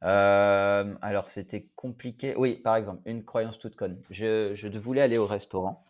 [0.02, 2.34] Euh, Alors, c'était compliqué.
[2.36, 4.02] Oui, par exemple, une croyance toute conne.
[4.11, 5.84] Je, je voulais aller au restaurant.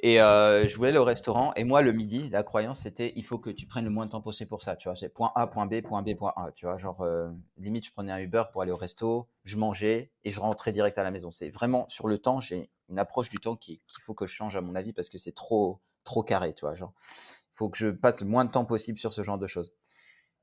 [0.00, 1.54] Et euh, je voulais aller au restaurant.
[1.54, 4.10] Et moi, le midi, la croyance, c'était il faut que tu prennes le moins de
[4.10, 4.76] temps possible pour ça.
[4.76, 6.52] Tu vois, c'est point A, point B, point B, point A.
[6.52, 10.10] Tu vois, genre, euh, limite, je prenais un Uber pour aller au resto, je mangeais
[10.24, 11.30] et je rentrais direct à la maison.
[11.30, 14.54] C'est vraiment sur le temps, j'ai une approche du temps qu'il faut que je change,
[14.54, 16.52] à mon avis, parce que c'est trop, trop carré.
[16.54, 19.22] Tu vois, genre, il faut que je passe le moins de temps possible sur ce
[19.22, 19.72] genre de choses.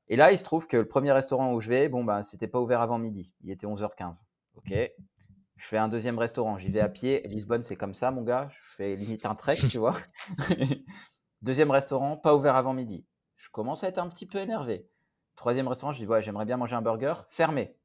[0.08, 2.48] Et là, il se trouve que le premier restaurant où je vais, bon, bah, c'était
[2.48, 3.30] pas ouvert avant midi.
[3.42, 4.24] Il était 11h15.
[4.56, 4.72] Ok,
[5.64, 7.22] je fais un deuxième restaurant, j'y vais à pied.
[7.24, 8.50] Lisbonne, c'est comme ça, mon gars.
[8.50, 9.96] Je fais limite un trek, tu vois.
[11.40, 13.06] deuxième restaurant, pas ouvert avant midi.
[13.36, 14.90] Je commence à être un petit peu énervé.
[15.36, 17.78] Troisième restaurant, je dis, ouais, j'aimerais bien manger un burger, fermé.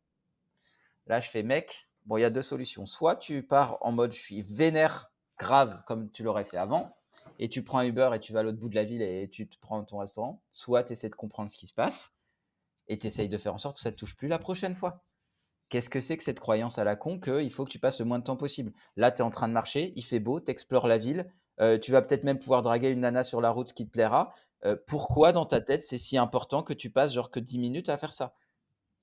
[1.07, 2.85] Là, je fais, mec, bon, il y a deux solutions.
[2.85, 6.97] Soit tu pars en mode, je suis vénère, grave, comme tu l'aurais fait avant,
[7.39, 9.29] et tu prends un Uber et tu vas à l'autre bout de la ville et
[9.29, 10.43] tu te prends ton restaurant.
[10.51, 12.11] Soit tu essaies de comprendre ce qui se passe
[12.89, 14.75] et tu essayes de faire en sorte que ça ne te touche plus la prochaine
[14.75, 15.01] fois.
[15.69, 18.05] Qu'est-ce que c'est que cette croyance à la con qu'il faut que tu passes le
[18.05, 18.73] moins de temps possible?
[18.95, 21.77] Là, tu es en train de marcher, il fait beau, tu explores la ville, euh,
[21.77, 24.33] tu vas peut-être même pouvoir draguer une nana sur la route qui te plaira.
[24.65, 27.89] Euh, pourquoi dans ta tête c'est si important que tu passes genre que 10 minutes
[27.89, 28.33] à faire ça?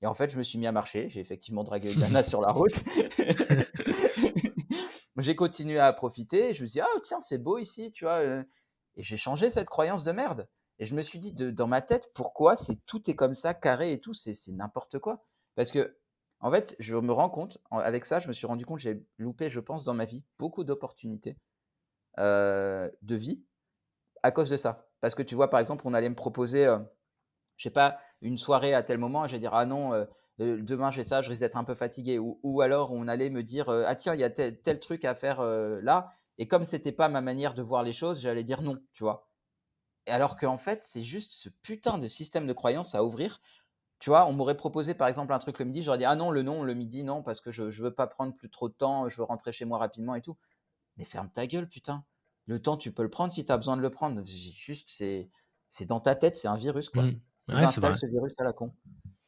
[0.01, 2.41] Et en fait, je me suis mis à marcher, j'ai effectivement dragué une nana sur
[2.41, 2.75] la route.
[5.17, 8.19] j'ai continué à profiter, je me suis dit, ah tiens, c'est beau ici, tu vois.
[8.19, 8.43] Euh.
[8.95, 10.47] Et j'ai changé cette croyance de merde.
[10.79, 13.53] Et je me suis dit, de, dans ma tête, pourquoi c'est tout est comme ça,
[13.53, 15.23] carré et tout, c'est n'importe quoi?
[15.55, 15.97] Parce que,
[16.39, 19.49] en fait, je me rends compte, avec ça, je me suis rendu compte, j'ai loupé,
[19.49, 21.37] je pense, dans ma vie, beaucoup d'opportunités
[22.19, 23.43] euh, de vie
[24.23, 24.87] à cause de ça.
[25.01, 26.79] Parce que tu vois, par exemple, on allait me proposer, euh,
[27.57, 30.05] je sais pas, une soirée à tel moment, et j'allais dire, ah non, euh,
[30.37, 32.19] demain j'ai ça, je risque d'être un peu fatigué.
[32.19, 35.41] Ou, alors on allait me dire, ah tiens, il y a tel, truc à faire
[35.41, 36.11] là.
[36.37, 39.27] Et comme c'était pas ma manière de voir les choses, j'allais dire non, tu vois.
[40.07, 43.41] Alors qu'en fait, c'est juste ce putain de système de croyance à ouvrir.
[43.99, 46.29] Tu vois, on m'aurait proposé par exemple un truc le midi, j'aurais dit ah non,
[46.29, 48.73] le non, le midi, non, parce que je, ne veux pas prendre plus trop de
[48.73, 50.37] temps, je veux rentrer chez moi rapidement et tout.
[50.97, 52.03] Mais ferme ta gueule, putain.
[52.45, 54.23] Le temps, tu peux le prendre si tu as besoin de le prendre.
[54.25, 55.29] Juste, c'est,
[55.69, 57.03] c'est dans ta tête, c'est un virus, quoi.
[57.03, 57.19] Mmh.
[57.49, 58.73] Tu installes ce virus à la con.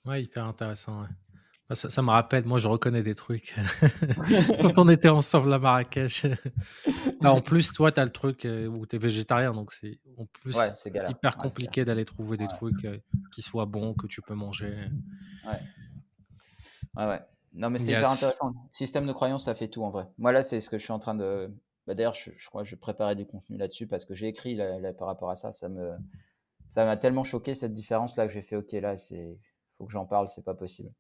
[0.06, 1.02] Ouais, hyper intéressant.
[1.02, 1.10] Bah,
[1.76, 3.56] ça, me rappelle, moi je reconnais des trucs.
[4.62, 6.26] Quand on était ensemble à Marrakech.
[7.22, 10.26] En plus, toi, tu as le truc euh, où tu es végétarien, donc c'est en
[10.26, 10.58] plus
[11.10, 12.98] hyper compliqué d'aller trouver des trucs euh,
[13.34, 14.74] qui soient bons, que tu peux manger.
[15.46, 15.60] Ouais.
[16.96, 17.22] Ouais, ouais.
[17.54, 18.54] Non, mais c'est hyper intéressant.
[18.70, 20.08] Système de croyance, ça fait tout en vrai.
[20.18, 21.54] Moi, là, c'est ce que je suis en train de.
[21.88, 24.58] Bah, D'ailleurs, je, crois que je préparais du contenu là-dessus parce que j'ai écrit
[24.98, 25.52] par rapport à ça.
[25.52, 25.92] Ça me.
[26.70, 29.38] Ça m'a tellement choqué cette différence là que j'ai fait OK là, c'est
[29.78, 30.92] faut que j'en parle, c'est pas possible.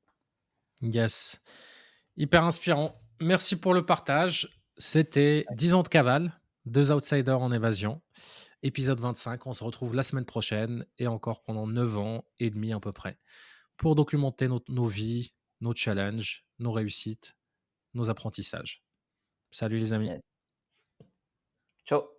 [0.81, 1.41] Yes.
[2.17, 2.93] Hyper inspirant.
[3.19, 4.61] Merci pour le partage.
[4.77, 8.01] C'était 10 ans de cavale, deux outsiders en évasion.
[8.63, 9.45] Épisode 25.
[9.47, 12.91] On se retrouve la semaine prochaine et encore pendant 9 ans et demi à peu
[12.91, 13.17] près
[13.77, 17.35] pour documenter nos vies, nos challenges, nos réussites,
[17.93, 18.83] nos apprentissages.
[19.51, 20.11] Salut les amis.
[21.85, 22.18] Ciao.